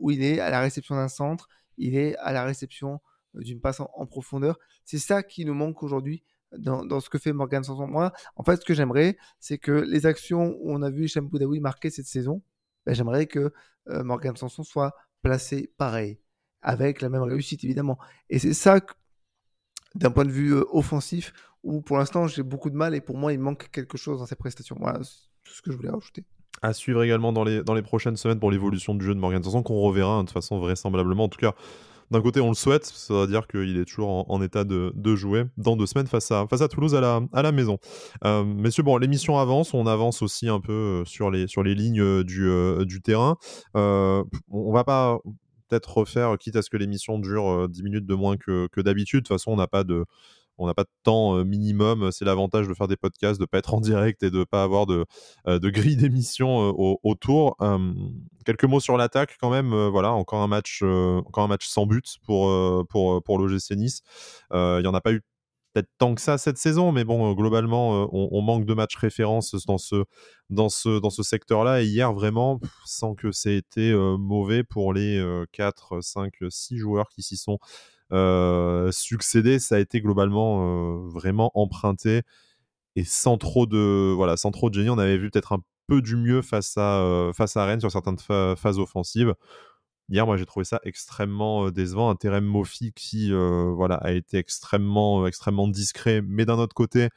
[0.00, 1.46] où il est à la réception d'un centre,
[1.76, 3.00] il est à la réception
[3.34, 4.58] d'une passe en, profondeur.
[4.86, 6.24] C'est ça qui nous manque aujourd'hui
[6.56, 7.86] dans, dans, ce que fait Morgan Sanson.
[7.86, 11.28] Moi, en fait, ce que j'aimerais, c'est que les actions où on a vu Hicham
[11.28, 12.40] Boudaoui marquer cette saison,
[12.86, 13.52] ben, j'aimerais que
[13.86, 16.18] Morgan Sanson soit placé pareil
[16.62, 17.98] avec la même réussite, évidemment.
[18.30, 18.80] Et c'est ça,
[19.94, 21.32] d'un point de vue euh, offensif,
[21.62, 24.26] où pour l'instant j'ai beaucoup de mal et pour moi il manque quelque chose dans
[24.26, 24.76] ses prestations.
[24.80, 26.24] Voilà, tout ce que je voulais rajouter.
[26.62, 29.42] À suivre également dans les, dans les prochaines semaines pour l'évolution du jeu de Morgan
[29.42, 31.24] Sanson, qu'on reverra hein, de façon vraisemblablement.
[31.24, 31.54] En tout cas,
[32.10, 35.14] d'un côté, on le souhaite, ça veut dire qu'il est toujours en, état de, de,
[35.14, 37.78] jouer dans deux semaines face à, face à Toulouse à la, à la maison.
[38.24, 41.74] Euh, messieurs, bon, l'émission avance, on avance aussi un peu euh, sur les, sur les
[41.74, 42.50] lignes du,
[42.86, 43.36] du terrain.
[43.76, 45.18] Euh, on va pas
[45.68, 49.20] peut-être refaire, quitte à ce que l'émission dure 10 minutes de moins que, d'habitude.
[49.20, 50.04] De toute façon, on n'a pas de,
[50.56, 52.10] on n'a pas de temps minimum.
[52.12, 54.86] C'est l'avantage de faire des podcasts, de pas être en direct et de pas avoir
[54.86, 55.04] de,
[55.46, 57.56] de grille d'émission autour.
[58.44, 59.74] quelques mots sur l'attaque quand même.
[59.88, 62.50] voilà, encore un match, encore un match sans but pour
[62.88, 64.02] pour pour l'OGC Nice.
[64.52, 65.22] Il y en a pas eu
[65.72, 69.78] peut-être tant que ça cette saison, mais bon, globalement, on, manque de matchs références dans
[69.78, 70.04] ce,
[70.50, 71.82] dans ce, dans ce secteur-là.
[71.82, 77.08] Et hier, vraiment, sans que ça ait été mauvais pour les 4, 5, 6 joueurs
[77.08, 77.58] qui s'y sont
[78.90, 82.22] succédés, ça a été globalement vraiment emprunté
[82.96, 84.90] et sans trop de, voilà, sans trop de génie.
[84.90, 88.18] On avait vu peut-être un peu du mieux face à, face à Rennes sur certaines
[88.18, 89.34] phases offensives.
[90.10, 92.10] Hier, moi, j'ai trouvé ça extrêmement décevant.
[92.10, 96.22] Un Terem Mofi qui voilà, a été extrêmement, extrêmement discret.
[96.26, 97.10] Mais d'un autre côté,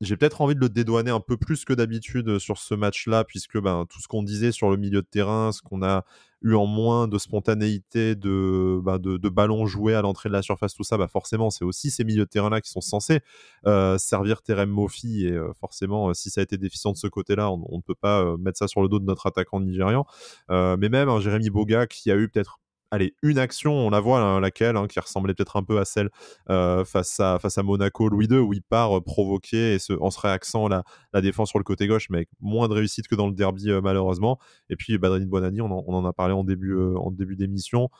[0.00, 3.58] j'ai peut-être envie de le dédouaner un peu plus que d'habitude sur ce match-là, puisque
[3.58, 6.04] ben, tout ce qu'on disait sur le milieu de terrain, ce qu'on a
[6.42, 10.74] eu en moins de spontanéité, de, ben, de, ballons joués à l'entrée de la surface,
[10.74, 13.20] tout ça, bah forcément, c'est aussi ces milieux de terrain-là qui sont censés
[13.66, 15.26] euh, servir Terem Mofi.
[15.26, 18.22] Et euh, forcément, si ça a été déficient de ce côté-là, on, ne peut pas
[18.22, 20.06] euh, mettre ça sur le dos de notre attaquant nigérian.
[20.48, 22.58] mais même un Jérémy Boga qui a eu peut-être
[22.90, 25.84] allez, une action, on la voit, hein, laquelle, hein, qui ressemblait peut-être un peu à
[25.84, 26.10] celle
[26.50, 30.10] euh, face, à, face à Monaco Louis II, où il part euh, provoquer et en
[30.10, 33.14] se réaxant la, la, défense sur le côté gauche, mais avec moins de réussite que
[33.14, 34.38] dans le derby, euh, malheureusement.
[34.70, 37.90] Et puis, Badrini Bonani, on en, on en, a parlé en début, d'émission,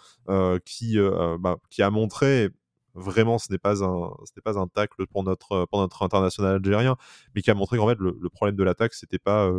[0.65, 0.99] qui,
[1.41, 2.51] bah, qui a montré
[2.95, 6.97] vraiment ce n'est pas un ce pas un tacle pour notre pour notre international algérien
[7.35, 9.51] mais qui a montré qu'en fait le, le problème de l'attaque c'était pas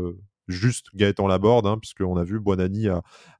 [0.48, 2.88] juste Gaëtan Laborde, hein, puisqu'on a vu Buonani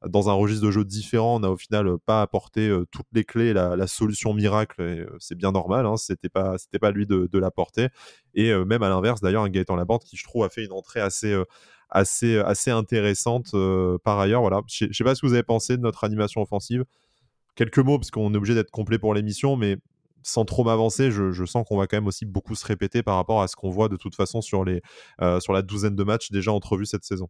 [0.08, 3.24] dans un registre de jeu différent, n'a au final euh, pas apporté euh, toutes les
[3.24, 7.06] clés, la, solution miracle, et euh, c'est bien normal, hein, c'était pas c'était pas lui
[7.06, 7.90] de, l'apporter.
[8.34, 11.00] Et même à l'inverse, d'ailleurs, un Gaëtan Laborde qui je trouve a fait une entrée
[11.00, 11.36] assez
[11.90, 13.56] assez assez intéressante
[14.04, 14.42] par ailleurs.
[14.42, 16.84] Voilà, je sais pas ce que vous avez pensé de notre animation offensive.
[17.56, 19.78] Quelques mots, parce qu'on est obligé d'être complet pour l'émission, mais
[20.24, 23.42] sans trop m'avancer, je, sens qu'on va quand même aussi beaucoup se répéter par rapport
[23.42, 24.82] à ce qu'on voit de toute façon sur, les,
[25.40, 27.28] sur la douzaine de matchs déjà entrevus cette saison.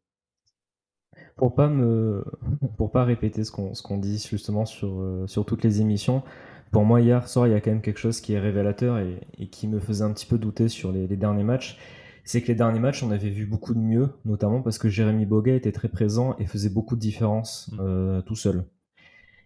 [1.35, 2.23] Pour pas me,
[2.77, 6.23] pour pas répéter ce qu'on, ce qu'on dit justement sur, sur toutes les émissions,
[6.71, 9.47] pour moi hier soir il y a quand même quelque chose qui est révélateur et,
[9.49, 11.77] qui me faisait un petit peu douter sur les, derniers matchs.
[12.23, 15.25] C'est que les derniers matchs on avait vu beaucoup de mieux, notamment parce que Jérémy
[15.25, 18.23] Boga était très présent et faisait beaucoup de différence mmh.
[18.25, 18.65] tout seul.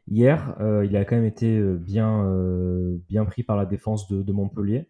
[0.10, 4.08] Hier, euh, il a quand même été euh, bien, euh, bien pris par la défense
[4.12, 4.88] de, Montpellier.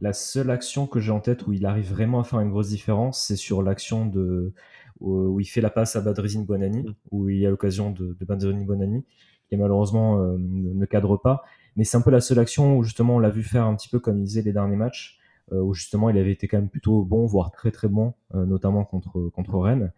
[0.00, 2.68] La seule action que j'ai en tête où il arrive vraiment à faire une grosse
[2.68, 4.52] différence, c'est sur l'action de
[5.00, 6.94] où, il fait la passe à Badrizine Bonani, mm.
[7.10, 9.04] où il y a l'occasion de, de Badrizine Bonani,
[9.48, 11.44] qui malheureusement ne, cadre pas.
[11.76, 13.88] Mais c'est un peu la seule action où justement on l'a vu faire un petit
[13.88, 15.18] peu comme il disait les derniers matchs,
[15.52, 19.30] où justement il avait été quand même plutôt bon, voire très très bon, notamment contre,
[19.30, 19.92] contre Rennes.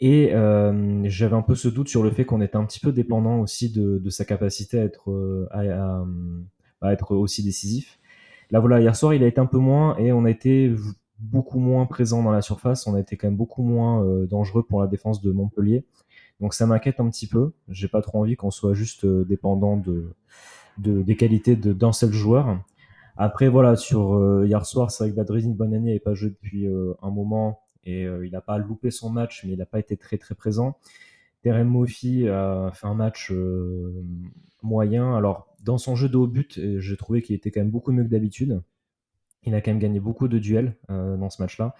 [0.00, 2.92] Et euh, j'avais un peu ce doute sur le fait qu'on était un petit peu
[2.92, 6.04] dépendant aussi de, de sa capacité à être, euh, à,
[6.80, 7.98] à, être aussi décisif.
[8.50, 10.74] Là voilà, hier soir il a été un peu moins et on a été
[11.20, 12.86] beaucoup moins présent dans la surface.
[12.86, 15.84] On a été quand même beaucoup moins euh, dangereux pour la défense de Montpellier.
[16.40, 17.52] Donc ça m'inquiète un petit peu.
[17.68, 20.12] J'ai pas trop envie qu'on soit juste euh, dépendant de,
[20.78, 22.58] de des qualités d'un seul joueur.
[23.16, 26.66] Après voilà, sur hier soir, c'est vrai que Badrizine Bonani n'avait pas joué depuis
[27.00, 29.96] un moment et euh, il n'a pas loupé son match, mais il n'a pas été
[29.96, 30.78] très très présent.
[31.42, 34.02] Terem Mofi a fait un match euh,
[34.62, 35.14] moyen.
[35.14, 37.92] Alors, dans son jeu de haut but, euh, j'ai trouvé qu'il était quand même beaucoup
[37.92, 38.62] mieux que d'habitude.
[39.42, 41.74] Il a quand même gagné beaucoup de duels dans ce match-là.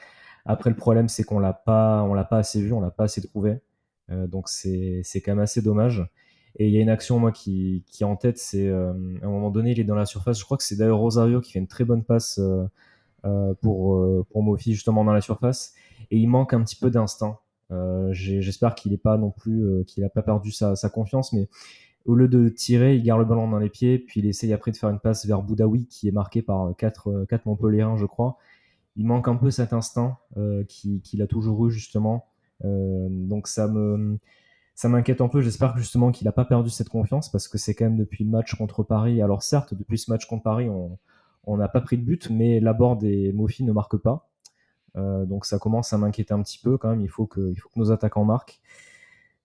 [0.44, 3.26] Après, le problème, c'est qu'on l'a pas, l'a pas assez vu, on l'a pas assez
[3.26, 3.60] trouvé.
[4.10, 6.06] donc, c'est, c'est quand même assez dommage.
[6.58, 9.28] Et il y a une action, moi, qui, qui est en tête, c'est à un
[9.30, 10.38] moment donné, il est dans la surface.
[10.38, 12.38] Je crois que c'est d'ailleurs Rosario qui fait une très bonne passe
[13.62, 15.72] pour, pour Mofi, justement, dans la surface
[16.10, 17.38] et il manque un petit peu d'instinct.
[17.70, 21.48] Euh, j'espère qu'il n'est pas non plus, euh, qu'il n'a pas perdu sa, confiance, mais
[22.04, 24.70] au lieu de tirer, il garde le ballon dans les pieds, puis il essaye après
[24.70, 28.36] de faire une passe vers Boudaoui qui est marqué par 4, 4 Montpellierins, je crois.
[28.96, 32.26] Il manque un peu cet instinct euh, qu'il a toujours eu justement.
[32.62, 33.68] donc ça
[34.76, 35.40] ça m'inquiète un peu.
[35.40, 38.30] J'espère justement qu'il n'a pas perdu cette confiance parce que c'est quand même depuis le
[38.30, 39.22] match contre Paris.
[39.22, 40.68] Alors certes, depuis ce match contre Paris,
[41.44, 44.28] on n'a pas pris de but, mais Laborde et Mofi ne marquent pas.
[44.96, 47.00] Euh, donc ça commence à m'inquiéter un petit peu quand même.
[47.00, 48.60] Il faut que, nos attaquants marquent.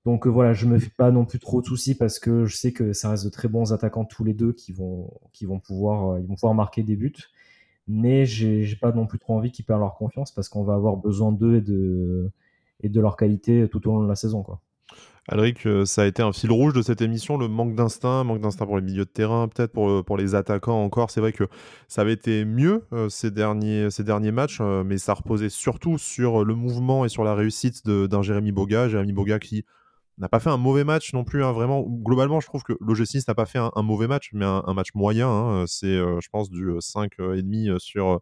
[0.05, 2.55] Donc euh, voilà, je me fais pas non plus trop de soucis parce que je
[2.55, 5.11] sais que ça reste de très bons attaquants tous les deux qui vont,
[5.43, 7.13] euh, pouvoir marquer des buts.
[7.87, 10.97] Mais j'ai pas non plus trop envie qu'ils perdent leur confiance parce qu'on va avoir
[10.97, 11.55] besoin d'eux
[12.81, 14.45] et de, leur qualité tout au long de la saison.
[15.27, 18.41] Alric, euh, ça a été un fil rouge de cette émission, le manque d'instinct, manque
[18.41, 21.11] d'instinct pour les milieux de terrain, peut-être pour, euh, pour les attaquants encore.
[21.11, 21.43] C'est vrai que
[21.87, 26.43] ça avait été mieux euh, ces, derniers, ces derniers matchs, mais ça reposait surtout sur
[26.43, 28.89] le mouvement et sur la réussite d'un Jérémy Boga.
[28.89, 29.65] Jérémy Boga qui
[30.17, 31.81] n'a pas fait un mauvais match non plus, hein, vraiment.
[31.81, 35.29] Globalement, je trouve que l'OGC n'a pas fait un, mauvais match, mais un, match moyen.
[35.29, 35.65] Hein.
[35.67, 38.19] C'est, je pense, du 5,5 sur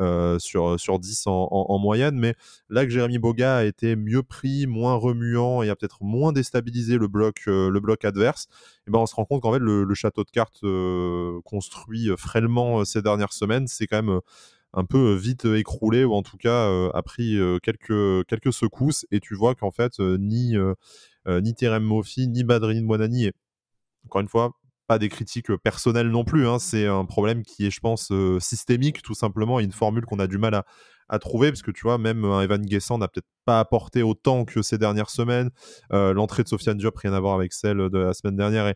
[0.00, 2.18] euh, sur, sur 10 en, moyenne.
[2.18, 2.34] Mais
[2.68, 6.98] là que Jérémy Boga a été mieux pris, moins remuant et a peut-être moins déstabilisé
[6.98, 9.58] le bloc, euh, le bloc adverse, et eh ben on se rend compte qu'en fait
[9.60, 14.20] le, château de cartes euh, construit frêlement ces dernières semaines, c'est quand même
[14.72, 19.36] un peu vite écroulé ou en tout cas a pris quelques, quelques secousses et tu
[19.36, 20.56] vois qu'en fait ni,
[21.28, 23.32] ni Terem Mofi ni Badrine Bonani et
[24.06, 24.52] encore une fois
[24.86, 26.46] pas des critiques personnelles non plus.
[26.46, 26.58] Hein.
[26.58, 30.26] C'est un problème qui est, je pense, systémique, tout simplement, et une formule qu'on a
[30.26, 30.54] du mal
[31.08, 34.44] à, trouver, parce que tu vois, même un Evan Guessant n'a peut-être pas apporté autant
[34.44, 35.50] que ces dernières semaines.
[35.90, 38.66] L'entrée de Sofiane Diop, rien à voir avec celle de la semaine dernière.
[38.68, 38.74] Et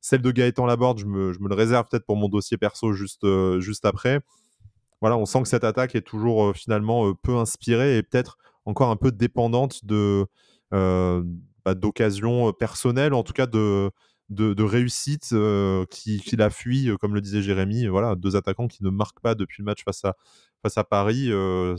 [0.00, 2.92] celle de Gaëtan Laborde, je me, je me le réserve peut-être pour mon dossier perso
[2.92, 3.26] juste,
[3.60, 4.20] juste après.
[5.00, 8.96] Voilà, on sent que cette attaque est toujours finalement peu inspirée et peut-être encore un
[8.96, 10.26] peu dépendante de
[10.70, 13.90] bah, d'occasions personnelles, en tout cas de
[14.28, 17.86] de, réussite euh, qui, la fuit, euh, comme le disait Jérémy.
[17.86, 21.28] Voilà, deux attaquants qui ne marquent pas depuis le match face à, Paris.
[21.30, 21.76] Euh,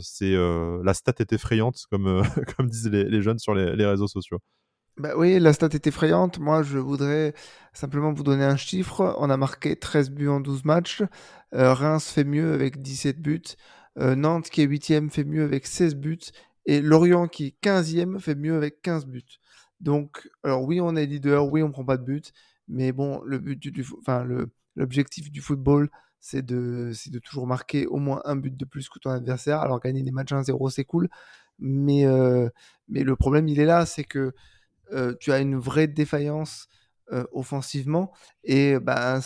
[0.82, 2.22] la stat est effrayante, comme,
[2.56, 4.38] comme disent les, jeunes sur les, réseaux sociaux.
[4.96, 6.38] Bah oui, la stat est effrayante.
[6.38, 7.34] Moi, je voudrais
[7.72, 9.14] simplement vous donner un chiffre.
[9.18, 11.02] On a marqué 13 buts en 12 matchs.
[11.52, 13.42] Reims fait mieux avec 17 buts.
[13.96, 16.18] Nantes, qui est 8 fait mieux avec 16 buts.
[16.66, 19.38] Et Lorient, qui est 15e, fait mieux avec 15 buts.
[19.80, 22.32] Donc, alors oui, on est leader, oui, on prend pas de but,
[22.66, 24.26] mais bon, le but du, enfin,
[24.76, 25.88] l'objectif du football,
[26.20, 29.60] c'est de, de toujours marquer au moins un but de plus que ton adversaire.
[29.60, 31.08] Alors gagner des matchs 1-0, c'est cool,
[31.58, 32.48] mais, euh,
[32.88, 34.32] mais le problème, il est là, c'est que
[34.92, 36.68] euh, tu as une vraie défaillance
[37.12, 38.12] euh, offensivement,
[38.44, 39.20] et ben,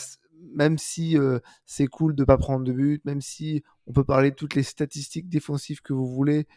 [0.55, 1.17] même si
[1.65, 4.63] c'est cool de pas prendre de but, même si on peut parler de toutes les
[4.63, 6.47] statistiques défensives que vous voulez,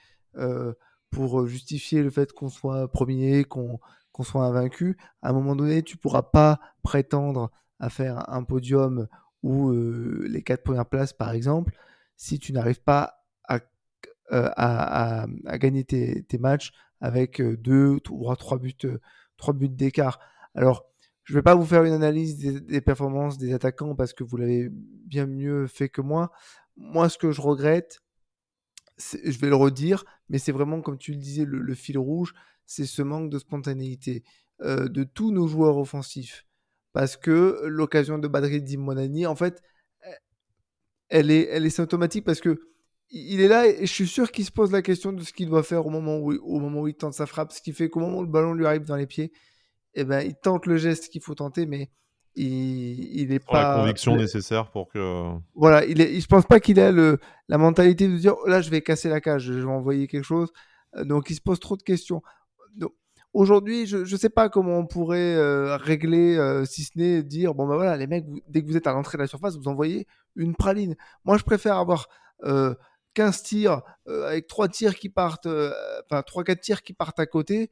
[1.11, 3.81] pour justifier le fait qu'on soit premier, qu'on
[4.23, 9.09] soit invaincu, à un moment donné, tu pourras pas prétendre à faire un podium
[9.43, 11.77] ou les quatre premières places, par exemple,
[12.17, 13.61] si tu n'arrives pas à,
[14.31, 18.75] à, gagner tes, matchs avec deux ou trois buts,
[19.37, 20.19] trois buts d'écart.
[20.55, 20.87] Alors,
[21.27, 24.37] je ne vais pas vous faire une analyse des, performances des attaquants parce que vous
[24.37, 26.31] l'avez bien mieux fait que moi.
[26.77, 28.01] Moi, ce que je regrette,
[28.99, 32.35] je vais le redire, mais c'est vraiment, comme tu le disais, le, fil rouge,
[32.65, 34.25] c'est ce manque de spontanéité
[34.61, 36.47] de tous nos joueurs offensifs.
[36.93, 39.63] Parce que l'occasion de Badri Dimonani, en fait,
[41.09, 42.59] elle est, elle est symptomatique parce que
[43.11, 45.49] il est là et je suis sûr qu'il se pose la question de ce qu'il
[45.49, 47.89] doit faire au moment où, au moment où il tente sa frappe, ce qui fait
[47.89, 49.33] qu'au moment où le ballon lui arrive dans les pieds,
[49.95, 51.91] eh ben, il tente le geste qu'il faut tenter, mais
[52.37, 53.75] il, n'est pas.
[53.75, 55.33] La conviction nécessaire pour que.
[55.55, 57.19] Voilà, il est, je pense pas qu'il ait le,
[57.49, 60.25] la mentalité de dire oh, là, je vais casser la cage, je vais envoyer quelque
[60.25, 60.53] chose.
[60.97, 62.23] Euh, donc, il se pose trop de questions.
[63.33, 67.55] Aujourd'hui, je ne sais pas comment on pourrait euh, régler, euh, si ce n'est dire
[67.55, 69.69] bon, ben voilà, les mecs, dès que vous êtes à l'entrée de la surface, vous
[69.69, 70.07] envoyez
[70.37, 70.97] une praline.
[71.27, 72.09] Moi, je préfère avoir
[73.13, 77.71] 15 tirs avec 3 tirs qui partent, enfin 3-4 tirs qui partent à côté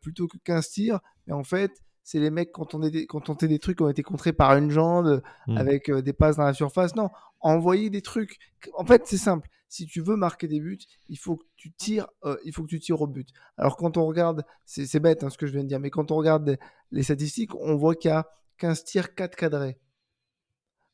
[0.00, 1.00] plutôt que 15 tirs.
[1.26, 1.72] Mais en fait,
[2.08, 4.32] c'est les mecs quand on, est quand on fait des trucs qui ont été contrés
[4.32, 5.58] par une jambe mmh.
[5.58, 6.96] avec des passes dans la surface.
[6.96, 8.38] Non, envoyer des trucs.
[8.72, 9.46] En fait, c'est simple.
[9.68, 10.78] Si tu veux marquer des buts,
[11.10, 12.06] il faut que tu tires,
[12.46, 13.28] il faut que tu tires au but.
[13.58, 16.10] Alors quand on regarde, c'est bête hein, ce que je viens de dire, mais quand
[16.10, 16.56] on regarde
[16.92, 19.78] les statistiques, on voit qu'il y a 15 tirs, 4 cadrés.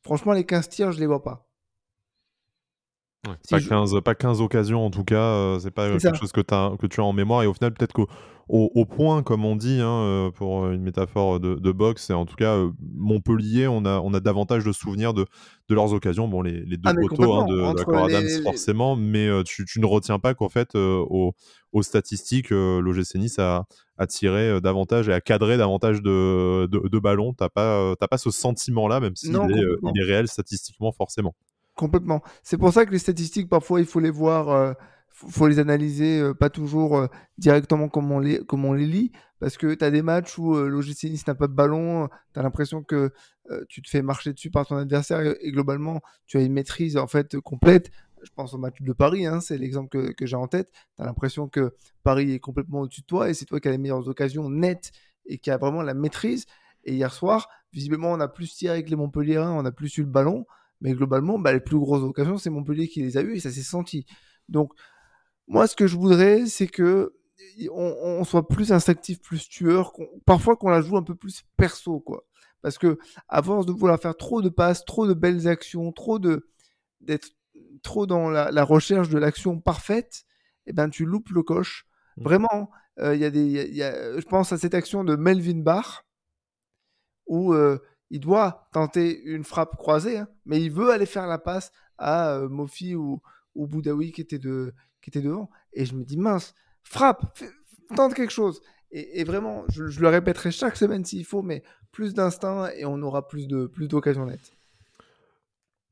[0.03, 1.47] Franchement, les 15 tirs, je les vois pas.
[3.51, 6.87] Pas, 15, pas 15 occasions en tout cas, c'est pas quelque chose que, as, que
[6.87, 8.03] tu as en mémoire et au final peut-être que
[8.49, 12.11] au, point, comme on dit, hein, euh, pour une métaphore de, boxe.
[12.11, 15.27] Et en tout cas, euh, Montpellier, on a, on a davantage de souvenirs de,
[15.69, 16.29] de leurs occasions.
[16.29, 19.87] Bon, les, les deux ah, poteaux hein, de, Adams, forcément, mais euh, tu, tu, ne
[19.87, 21.35] retiens pas qu'en fait, aux,
[21.73, 23.65] aux, statistiques, l'OGC Nice a,
[23.97, 27.33] a, tiré davantage et a cadré davantage de, de, ballons.
[27.33, 31.35] Tu n'as pas, pas ce sentiment-là, même s'il est, il est réel statistiquement, forcément.
[31.75, 32.23] Complètement.
[32.43, 34.77] C'est pour ça que les statistiques, parfois, il faut les voir
[35.15, 37.07] faut les analyser euh, pas toujours euh,
[37.39, 40.57] directement comme on, les, comme on les lit, parce que tu as des matchs où
[40.57, 43.13] euh, l'OGC n'a pas de ballon, tu as l'impression que
[43.69, 47.07] tu te fais marcher dessus par ton adversaire et, globalement tu as une maîtrise en
[47.07, 47.91] fait complète.
[48.23, 50.71] Je pense au match de Paris, hein, c'est l'exemple que, j'ai en tête.
[50.97, 53.71] Tu as l'impression que Paris est complètement au-dessus de toi et c'est toi qui as
[53.71, 54.93] les meilleures occasions nettes
[55.27, 56.47] et qui a vraiment la maîtrise.
[56.85, 60.01] Et hier soir, visiblement, on a plus tiré avec les Montpelliérains, on a plus eu
[60.01, 60.47] le ballon,
[60.85, 63.51] mais globalement, bah, les plus grosses occasions, c'est Montpellier qui les a eues et ça
[63.51, 64.05] s'est senti.
[64.51, 64.71] Donc,
[65.49, 67.15] moi, ce que je voudrais, c'est que
[67.73, 69.95] on, soit plus instinctif, plus tueur,
[70.27, 72.27] parfois qu'on la joue un peu plus perso, quoi.
[72.61, 76.19] Parce que à force de vouloir faire trop de passes, trop de belles actions, trop
[76.19, 76.49] de
[77.01, 77.31] d'être
[77.83, 80.25] trop dans la, recherche de l'action parfaite,
[80.67, 81.87] eh ben tu loupes le coche.
[82.19, 82.23] Mmh.
[82.25, 82.71] Vraiment,
[83.01, 86.05] euh, il y a des, je pense à cette action de Melvin Barr
[87.27, 87.79] où euh,
[88.15, 92.37] il doit tenter une frappe croisée, hein, mais il veut aller faire la passe à
[92.37, 93.21] euh, Mofi ou,
[93.57, 95.51] ou Boudaoui qui était devant.
[95.73, 96.55] Et je me dis, mince,
[96.85, 97.37] frappe,
[97.97, 98.63] tente quelque chose.
[98.93, 103.27] Et, vraiment, je, le répéterai chaque semaine s'il faut, mais plus d'instinct et on aura
[103.27, 104.53] plus de plus d'occasions nettes.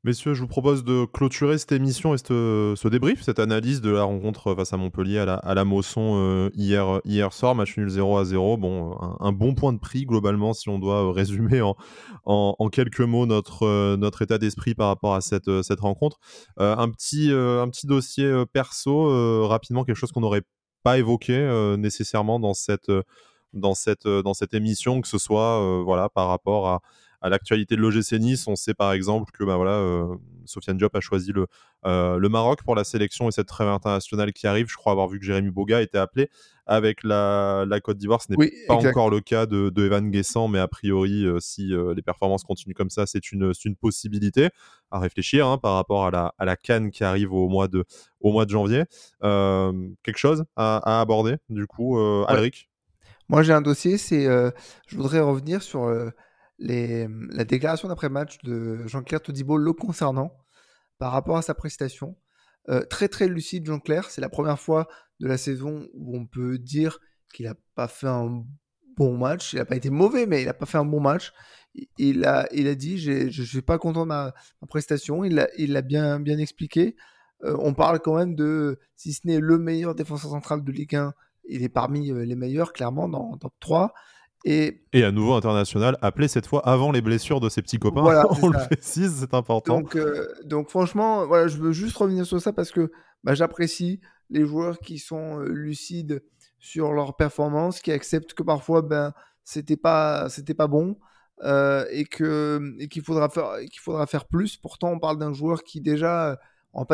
[0.04, 4.02] Messieurs, je vous propose de clôturer cette émission et ce, débrief, cette analyse de la
[4.02, 8.18] rencontre face à Montpellier à la, à Mosson euh, hier, hier soir, match nul 0
[8.18, 8.56] à 0.
[8.56, 11.62] Bon, un, bon point de prix globalement si on doit euh, résumer
[12.24, 15.46] en, quelques mots notre, euh, notre état d'esprit par rapport à cette,
[15.78, 16.18] rencontre.
[16.56, 17.28] un, petit,
[17.86, 20.42] dossier perso, rapidement, quelque chose qu'on n'aurait
[20.82, 22.90] pas évoqué nécessairement dans cette,
[24.52, 26.80] émission, que ce soit par rapport à
[27.22, 30.94] à l'actualité de l'OGC Nice, on sait par exemple que bah, voilà, euh, Sofiane Diop
[30.96, 31.46] a choisi le,
[31.86, 34.68] euh, le Maroc pour la sélection et cette trêve internationale qui arrive.
[34.68, 36.28] Je crois avoir vu que Jérémy Boga était appelé
[36.66, 38.20] avec la, la Côte d'Ivoire.
[38.22, 41.72] Ce n'est pas encore le cas de, de Evan Guessant, mais a priori, euh, si
[41.94, 44.48] les performances continuent comme ça, c'est une, une possibilité
[44.90, 47.84] à réfléchir hein, par rapport à la, à la Cannes qui arrive au mois de,
[48.20, 48.84] au mois de janvier.
[49.20, 52.68] quelque chose à, aborder, du coup, Alric?
[53.28, 55.88] Moi, j'ai un dossier, c'est je voudrais revenir sur
[56.62, 60.32] la déclaration d'après-match de Jean-Claire Todibo le concernant
[60.98, 62.16] par rapport à sa prestation.
[62.68, 64.88] Euh, très très lucide Jean-Claire, c'est la première fois
[65.18, 67.00] de la saison où on peut dire
[67.34, 68.44] qu'il n'a pas fait un
[68.96, 71.32] bon match, il n'a pas été mauvais mais il n'a pas fait un bon match.
[71.96, 74.34] Il a, il a dit je ne suis pas content de ma,
[74.68, 76.94] prestation, il l'a il bien, bien expliqué.
[77.44, 80.94] Euh, on parle quand même de, si ce n'est le meilleur défenseur central de Ligue
[80.94, 81.14] 1,
[81.48, 83.92] il est parmi euh, les meilleurs clairement dans top 3.
[84.44, 88.02] Et, à nouveau international, appelé cette fois avant les blessures de ses petits copains.
[88.42, 89.80] On le précise, c'est important.
[89.80, 92.90] Donc, euh, donc franchement, voilà, je veux juste revenir sur ça parce que
[93.24, 96.22] bah, j'apprécie les joueurs qui sont euh, lucides
[96.58, 99.12] sur leur performance, qui acceptent que parfois ben
[99.44, 100.96] c'était pas c'était pas bon.
[101.42, 104.56] et que et qu'il faudra faire qu'il faudra faire plus.
[104.56, 106.38] Pourtant, on parle d'un joueur qui déjà
[106.72, 106.86] en,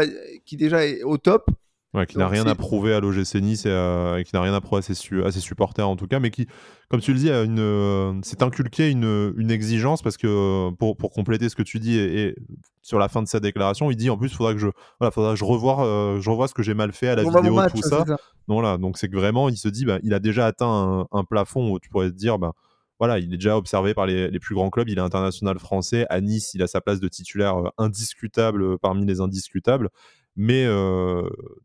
[0.45, 1.51] qui déjà est au top
[2.07, 5.31] qui n'a rien à prouver à l'OGC Nice et, qui n'a rien à prouver à
[5.33, 6.47] ses, supporters en tout cas, mais qui,
[6.89, 10.97] comme tu le dis, une, euh, s'est inculqué une, une, exigence parce que euh, pour,
[10.97, 12.35] pour, compléter ce que tu dis et,
[12.83, 14.69] sur la fin de sa déclaration, il dit en plus, il faudra que je,
[14.99, 17.25] voilà, faudra que je revoie, euh, je revoie ce que j'ai mal fait à la
[17.25, 18.05] vidéo, tout ça.
[18.05, 18.19] Donc
[18.61, 21.71] voilà, donc c'est que vraiment, il se dit, bah, il a déjà atteint un, plafond
[21.71, 22.53] où tu pourrais te dire, bah,
[22.99, 26.07] voilà, il est déjà observé par les, les, plus grands clubs, il est international français.
[26.09, 29.91] À Nice, il a sa place de titulaire indiscutable parmi les indiscutables
[30.39, 30.67] mais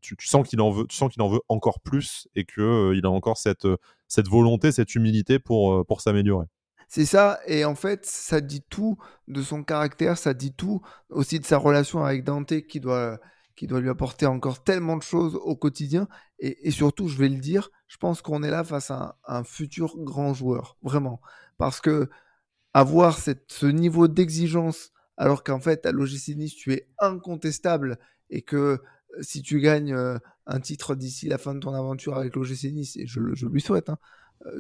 [0.01, 3.05] tu, sens qu'il en veut, tu sens qu'il en veut encore plus et que il
[3.05, 3.67] a encore cette,
[4.09, 6.47] cette volonté, cette humilité pour, pour s'améliorer.
[6.95, 8.97] C'est ça, et en fait, ça dit tout
[9.28, 13.19] de son caractère, ça dit tout aussi de sa relation avec Dante qui doit,
[13.55, 16.07] qui doit lui apporter encore tellement de choses au quotidien.
[16.38, 19.95] Et, surtout, je vais le dire, je pense qu'on est là face à un, futur
[19.97, 21.19] grand joueur, vraiment.
[21.57, 22.11] Parce que
[22.76, 27.97] avoir ce niveau d'exigence, alors qu'en fait, à l'OGC Nice, tu es incontestable
[28.30, 28.80] et que
[29.22, 29.95] si tu gagnes
[30.45, 33.89] un titre d'ici la fin de ton aventure avec l'OGC Nice, et je, lui souhaite,
[33.89, 33.97] hein,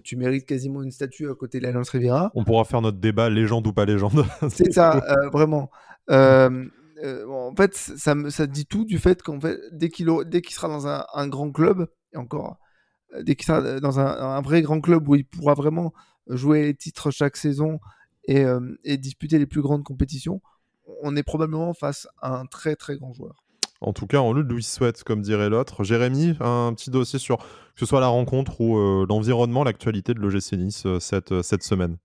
[0.03, 2.31] tu mérites quasiment une statue à côté de l'Alliance Riviera.
[2.35, 4.25] On pourra faire notre débat légende ou pas légende.
[4.49, 5.01] C'est ça,
[5.31, 5.71] vraiment.
[6.09, 10.07] en fait, ça, ça dit tout du fait qu'en fait, dès qu'il
[10.49, 12.59] sera dans un, grand club, et encore,
[13.21, 15.93] dès qu'il sera dans un, vrai grand club où il pourra vraiment
[16.27, 17.79] jouer les titres chaque saison
[18.25, 18.45] et,
[18.83, 20.41] et disputer les plus grandes compétitions,
[21.01, 23.43] on est probablement face à un très très grand joueur.
[23.83, 25.83] En tout cas, on lui souhaite, comme dirait l'autre.
[25.83, 30.19] Jérémy, un petit dossier sur que ce soit la rencontre ou euh, l'environnement, l'actualité de
[30.19, 31.97] l'OGC Nice euh, cette, euh, cette semaine.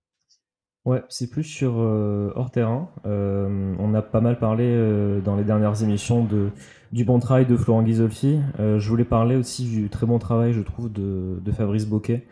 [0.85, 2.89] Ouais, c'est plus sur hors terrain.
[3.03, 6.49] on a pas mal parlé dans les dernières émissions de,
[6.93, 8.39] du bon travail de Florent Ghisolfi.
[8.57, 12.25] je voulais parler aussi du très bon travail, je trouve, de, Fabrice Boquet.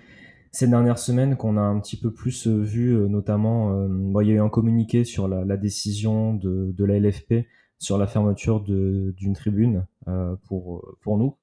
[0.51, 3.87] Ces dernières semaines, qu'on a un petit peu plus vu, notamment,
[4.21, 7.45] il y a eu un communiqué sur la, décision de, de la LFP
[7.79, 11.35] sur la fermeture d'une tribune euh, pour, pour nous,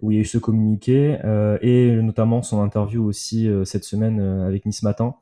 [0.00, 3.84] où il y a eu ce communiqué, euh, et notamment son interview aussi euh, cette
[3.84, 5.14] semaine avec Nice Matin,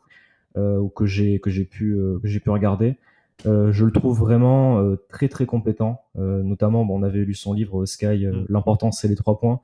[0.95, 2.97] que j'ai que j'ai pu j'ai pu regarder.
[3.45, 6.01] je le trouve vraiment très très compétent.
[6.14, 8.47] notamment, bon, on avait lu son livre Sky, mm.
[8.49, 9.61] l'important c'est les trois points,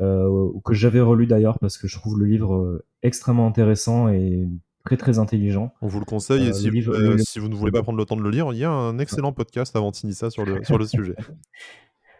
[0.00, 4.48] que j'avais relu d'ailleurs parce que je trouve le livre extrêmement intéressant et
[4.84, 5.72] très très intelligent.
[5.80, 8.04] On vous le conseille, et euh, si, euh, si, vous ne voulez pas prendre le
[8.04, 10.78] temps de le lire, il y a un excellent podcast avant Tinissa sur le, sur
[10.78, 11.14] le sujet.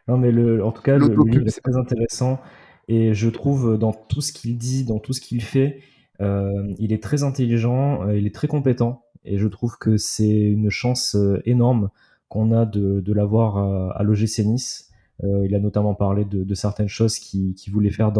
[0.08, 2.40] Non, mais le, en tout cas, le, livre est très intéressant
[2.88, 5.80] et je trouve dans tout ce qu'il dit, dans tout ce qu'il fait,
[6.20, 10.70] euh, il est très intelligent, il est très compétent et je trouve que c'est une
[10.70, 11.90] chance énorme
[12.28, 14.91] qu'on a de, de l'avoir à, à l'OGC Nice.
[15.24, 18.12] Euh, il a notamment parlé de, certaines choses qu'il voulait faire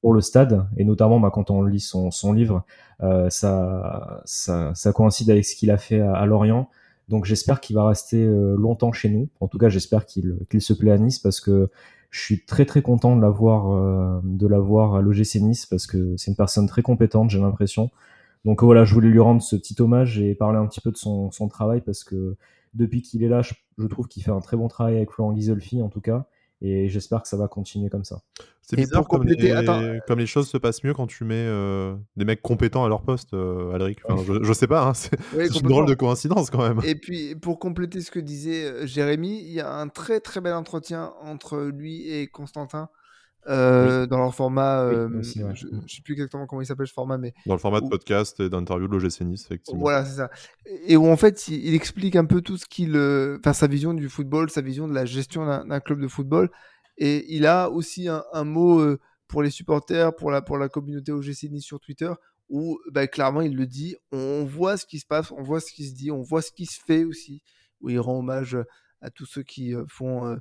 [0.00, 2.64] pour le stade, et notamment bah, quand on lit son, livre,
[3.02, 6.68] euh, ça, ça, coïncide avec ce qu'il a fait à, Lorient.
[7.08, 9.28] Donc j'espère qu'il va rester euh, longtemps chez nous.
[9.40, 11.70] En tout cas, j'espère qu'il se plaît à Nice parce que
[12.10, 16.30] je suis très très content de l'avoir de l'avoir à l'OGC Nice parce que c'est
[16.30, 17.90] une personne très compétente, j'ai l'impression.
[18.44, 20.96] Donc voilà, je voulais lui rendre ce petit hommage et parler un petit peu de
[20.96, 22.36] son, son travail parce que
[22.74, 25.82] depuis qu'il est là, je, trouve qu'il fait un très bon travail avec Florent Ghisolfi,
[25.82, 26.26] en tout cas.
[26.60, 28.20] Et j'espère que ça va continuer comme ça.
[28.62, 32.24] C'est bizarre comme les, comme les, choses se passent mieux quand tu mets euh, des
[32.24, 34.00] mecs compétents à leur poste, euh, Alric.
[34.26, 36.80] je, je, sais pas, hein, c'est une drôle de coïncidence quand même.
[36.84, 40.40] Et puis pour compléter ce que disait euh, Jérémy, il y a un très très
[40.40, 42.90] bel entretien entre lui et Constantin
[43.46, 47.16] euh, dans leur format, euh, je ne sais plus exactement comment il s'appelle ce format,
[47.16, 49.80] mais dans le format de podcast et d'interview de l'OGC Nice, effectivement.
[49.80, 50.30] Voilà, c'est ça.
[50.86, 53.94] Et où en fait, il, explique un peu tout ce qu'il, euh, enfin sa vision
[53.94, 56.50] du football, sa vision de la gestion d'un club de football,
[56.98, 58.84] et il a aussi un, mot
[59.28, 62.12] pour les supporters, pour la pour la communauté OGC Nice sur Twitter,
[62.50, 65.72] où bah, clairement il le dit, on voit ce qui se passe, on voit ce
[65.72, 67.42] qui se dit, on voit ce qui se fait aussi,
[67.80, 68.58] où il rend hommage
[69.00, 70.36] à tous ceux qui font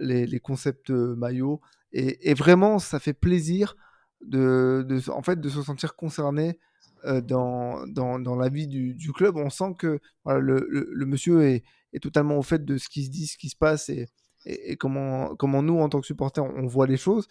[0.00, 1.60] les, les, concepts maillots.
[1.92, 3.76] Et, vraiment, ça fait plaisir
[4.20, 6.58] de, en fait, de se sentir concerné
[7.04, 9.36] dans, dans, la vie du, club.
[9.36, 11.64] On sent que le, monsieur est,
[12.02, 15.62] totalement au fait de ce qui se dit, ce qui se passe et, comment, comment
[15.62, 17.28] nous, en tant que supporters, on voit les choses.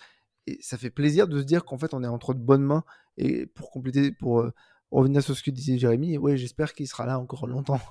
[0.48, 2.84] Et ça fait plaisir de se dire qu'en fait, on est entre de bonnes mains.
[3.18, 4.46] Et pour compléter, pour
[4.92, 7.82] revenir sur ce que disait Jérémy, ouais, j'espère qu'il sera là encore longtemps.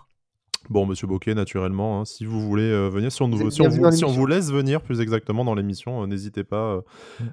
[0.71, 3.69] Bon, monsieur Bocquet, naturellement, hein, si vous voulez euh, venir, si on, vous, si, on
[3.69, 6.81] vous, laisse venir plus exactement dans l'émission, euh, n'hésitez pas, euh,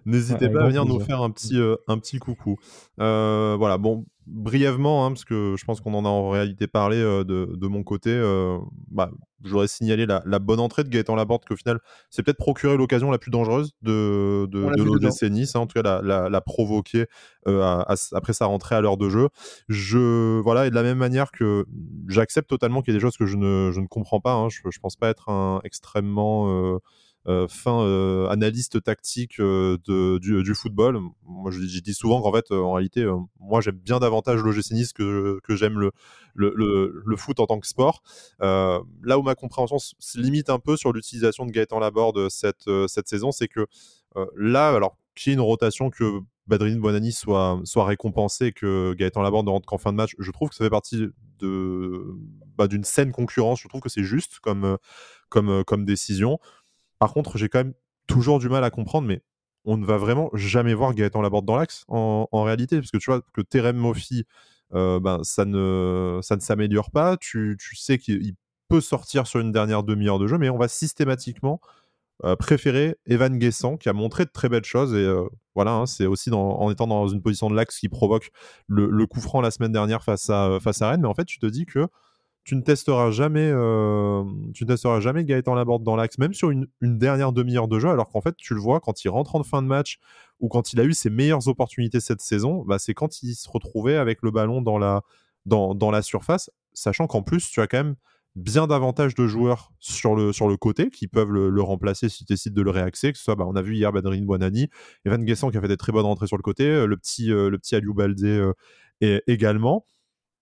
[0.06, 1.58] n'hésitez pas à venir nous faire un petit,
[1.88, 2.58] un petit coucou.
[2.98, 7.24] voilà, bon, brièvement, hein, parce que je pense qu'on en a en réalité parlé de,
[7.24, 8.12] de, mon côté,
[8.90, 9.12] bah,
[9.44, 13.12] j'aurais signalé la, la, bonne entrée de Gaëtan Laborde, qu'au final, c'est peut-être procuré l'occasion
[13.12, 17.06] la plus dangereuse de, de, de l'OGC Nice, hein, en tout cas la, la, provoquer
[17.46, 19.30] après sa rentrée à l'heure de jeu.
[19.68, 21.66] Je, voilà, et de la même manière que
[22.08, 24.50] j'accepte totalement qu'il y ait des choses que je ne, je ne comprends pas, hein,
[24.50, 26.80] je ne pense pas être un extrêmement euh,
[27.48, 31.00] fin euh, analyste tactique euh, de, du, football.
[31.24, 33.10] Moi, je, dis souvent qu'en fait, en réalité,
[33.40, 35.92] moi, j'aime bien davantage l'OGC Nice que, que j'aime le,
[36.36, 38.04] le, le, foot en tant que sport.
[38.40, 43.08] là où ma compréhension se limite un peu sur l'utilisation de Gaëtan Laborde cette, cette
[43.08, 43.68] saison, c'est que
[44.36, 49.22] là, alors qu'il y ait une rotation que Badrine Bonani soit, soit récompensé, que Gaëtan
[49.22, 51.08] Laborde ne rentre qu'en fin de match, je trouve que ça fait partie
[51.40, 52.06] de,
[52.58, 53.62] bah, d'une saine concurrence.
[53.62, 54.78] Je trouve que c'est juste comme,
[55.30, 56.40] comme, comme décision.
[57.04, 57.74] Par contre, j'ai quand même
[58.08, 59.22] toujours du mal à comprendre, mais
[59.66, 63.12] on ne va vraiment jamais voir Gaëtan Laborde dans l'axe en, réalité, parce que tu
[63.12, 64.24] vois que Terem Mofi,
[64.74, 67.18] euh, ben, ça ne, ça ne s'améliore pas.
[67.18, 68.36] Tu, sais qu'il
[68.70, 71.60] peut sortir sur une dernière demi-heure de jeu, mais on va systématiquement
[72.24, 74.94] euh, préférer Evan Guessant, qui a montré de très belles choses.
[74.94, 78.32] Et euh, voilà, hein, c'est aussi en étant dans une position de l'axe qui provoque
[78.68, 81.02] le, coup franc la semaine dernière face à, face à Rennes.
[81.02, 81.86] Mais en fait, tu te dis que
[82.44, 84.24] tu ne testeras jamais, euh,
[84.54, 88.10] tu ne testeras Gaëtan Laborde dans l'axe, même sur une, dernière demi-heure de jeu, alors
[88.10, 89.98] qu'en fait, tu le vois quand il rentre en fin de match
[90.40, 93.50] ou quand il a eu ses meilleures opportunités cette saison, bah, c'est quand il se
[93.50, 97.96] retrouvait avec le ballon dans la, surface, sachant qu'en plus, tu as quand même
[98.36, 102.62] bien davantage de joueurs sur le, côté qui peuvent le, remplacer si tu décides de
[102.62, 104.68] le réaxer, que ce soit, bah, on a vu hier Badrine Buonani,
[105.06, 107.32] Evan Guessant qui a fait des très bonnes rentrées sur le côté, euh, le petit,
[107.32, 108.52] euh, le petit Aliou Baldé
[109.28, 109.86] également.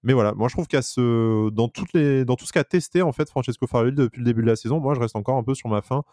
[0.03, 3.29] Mais voilà, moi je trouve qu'à ce, dans, les, tout ce qu'a testé en fait
[3.29, 5.69] Francesco Farelli depuis le début de la saison, moi je reste encore un peu sur
[5.69, 6.03] ma faim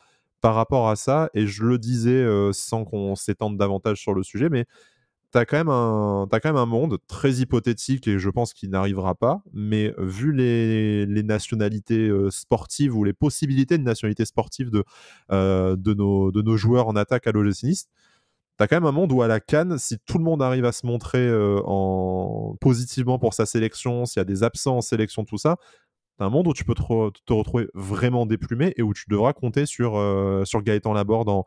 [0.41, 1.31] par rapport à ça.
[1.35, 4.67] Et je le disais euh, sans qu'on s'étende davantage sur le sujet, mais
[5.33, 8.71] tu as, quand même un, quand même un monde très hypothétique et je pense qu'il
[8.71, 9.43] n'arrivera pas.
[9.53, 14.85] Mais vu les, nationalités euh, sportives ou les possibilités de nationalité sportive de,
[15.31, 17.89] euh, de, nos, de nos joueurs en attaque à l'OGC Nice,
[18.59, 20.73] T'as quand même un monde où à la Cannes, si tout le monde arrive à
[20.73, 22.57] se montrer euh, en...
[22.61, 25.57] positivement pour sa sélection, s'il y a des absents en sélection, tout ça,
[26.19, 26.83] t'as un monde où tu peux te,
[27.33, 31.47] retrouver vraiment déplumé et où tu devras compter sur, euh, sur Gaëtan Laborde en,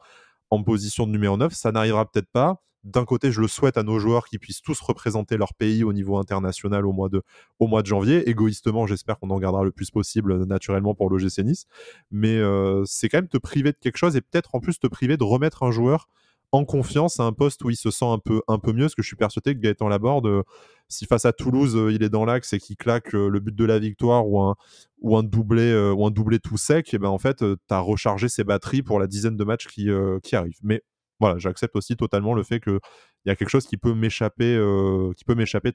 [0.52, 1.54] en position de numéro 9.
[1.54, 2.64] Ça n'arrivera peut-être pas.
[2.86, 5.92] D'un côté, je le souhaite à nos joueurs qui puissent tous représenter leur pays au
[5.92, 7.22] niveau international au mois de,
[7.60, 8.28] au mois de janvier.
[8.30, 11.66] Égoïstement, j'espère qu'on en gardera le plus possible naturellement pour l'OGC Nice.
[12.10, 14.88] Mais euh, c'est quand même te priver de quelque chose et peut-être en plus te
[14.88, 16.08] priver de remettre un joueur
[16.52, 18.96] en confiance à un poste où il se sent un peu, un peu mieux, parce
[18.96, 20.44] que je suis persuadé que Gaëtan Laborde, euh,
[20.90, 23.56] si face à Toulouse, euh, il est dans l'axe et qu'il claque euh, le but
[23.56, 24.56] de la victoire ou un,
[25.00, 28.28] ou un, doublé, ou un doublé tout sec, et ben en fait, tu as rechargé
[28.30, 29.90] ses batteries pour la dizaine de matchs qui,
[30.34, 30.60] arrivent.
[30.64, 30.82] Mais
[31.20, 32.80] voilà, j'accepte aussi totalement le fait qu'il
[33.26, 34.54] y a quelque chose qui peut m'échapper,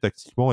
[0.01, 0.53] tactiquement.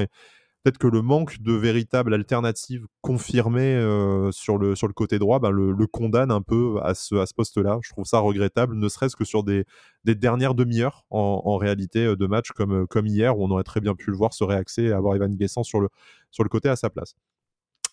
[0.63, 5.51] Peut-être que le manque de véritables alternatives confirmées euh, sur, le, sur côté droit bah,
[5.51, 7.79] le, condamne un peu à ce, poste-là.
[7.81, 9.65] Je trouve ça regrettable, ne serait-ce que sur des,
[10.05, 13.81] dernières demi-heures en, réalité euh, de match comme, euh, comme hier, où on aurait très
[13.81, 16.89] bien pu le voir se réaxer et avoir Evan Guessant sur le côté à sa
[16.89, 17.15] place.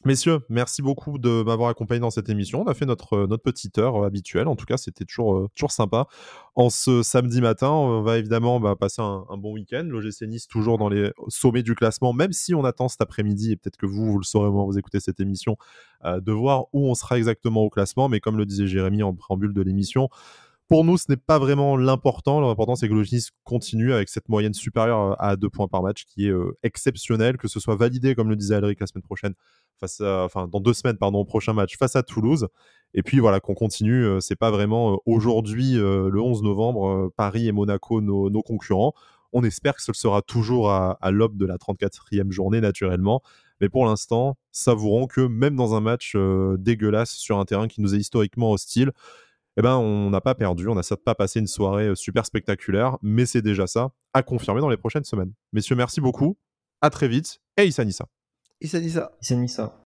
[0.07, 2.62] Messieurs, merci beaucoup de m'avoir accompagné dans cette émission.
[2.62, 4.48] On a fait notre, notre petite heure habituelle.
[4.48, 6.07] En tout cas, c'était toujours, toujours sympa.
[6.55, 9.84] En ce samedi matin, on va évidemment bah, passer un, bon week-end.
[9.86, 13.57] L'OGC Nice toujours dans les sommets du classement, même si on attend cet après-midi, et
[13.57, 15.59] peut-être que vous, vous le saurez moi, vous écoutez cette émission,
[16.07, 18.09] de voir où on sera exactement au classement.
[18.09, 20.09] Mais comme le disait Jérémy en préambule de l'émission,
[20.71, 22.41] pour nous, ce n'est pas vraiment l'important.
[22.41, 23.05] L'important, c'est que le
[23.45, 27.61] continue avec cette moyenne supérieure à deux points par match qui est exceptionnelle, que ce
[27.61, 29.35] soit validé, comme le disait Alric la semaine prochaine,
[29.81, 32.49] face enfin dans deux semaines pardon au prochain match face à Toulouse.
[32.95, 37.12] Et puis voilà qu'on continue euh, c'est pas vraiment euh, aujourd'hui euh, le 11 novembre
[37.16, 38.95] Paris et Monaco nos, concurrents.
[39.33, 43.23] On espère que ce sera toujours à, l'aube de la 34e journée naturellement.
[43.61, 46.16] Mais pour l'instant savourons que même dans un match
[46.59, 48.93] dégueulasse sur un terrain qui nous est historiquement hostile
[49.61, 52.97] eh ben, on n'a pas perdu, on n'a certes pas passé une soirée super spectaculaire,
[53.03, 55.35] mais c'est déjà ça, à confirmer dans les prochaines semaines.
[55.53, 56.39] Messieurs, merci beaucoup,
[56.81, 58.07] à très vite, et Issa Nissa.
[58.63, 59.13] Issa Nissa.
[59.21, 59.77] Issa Nissa.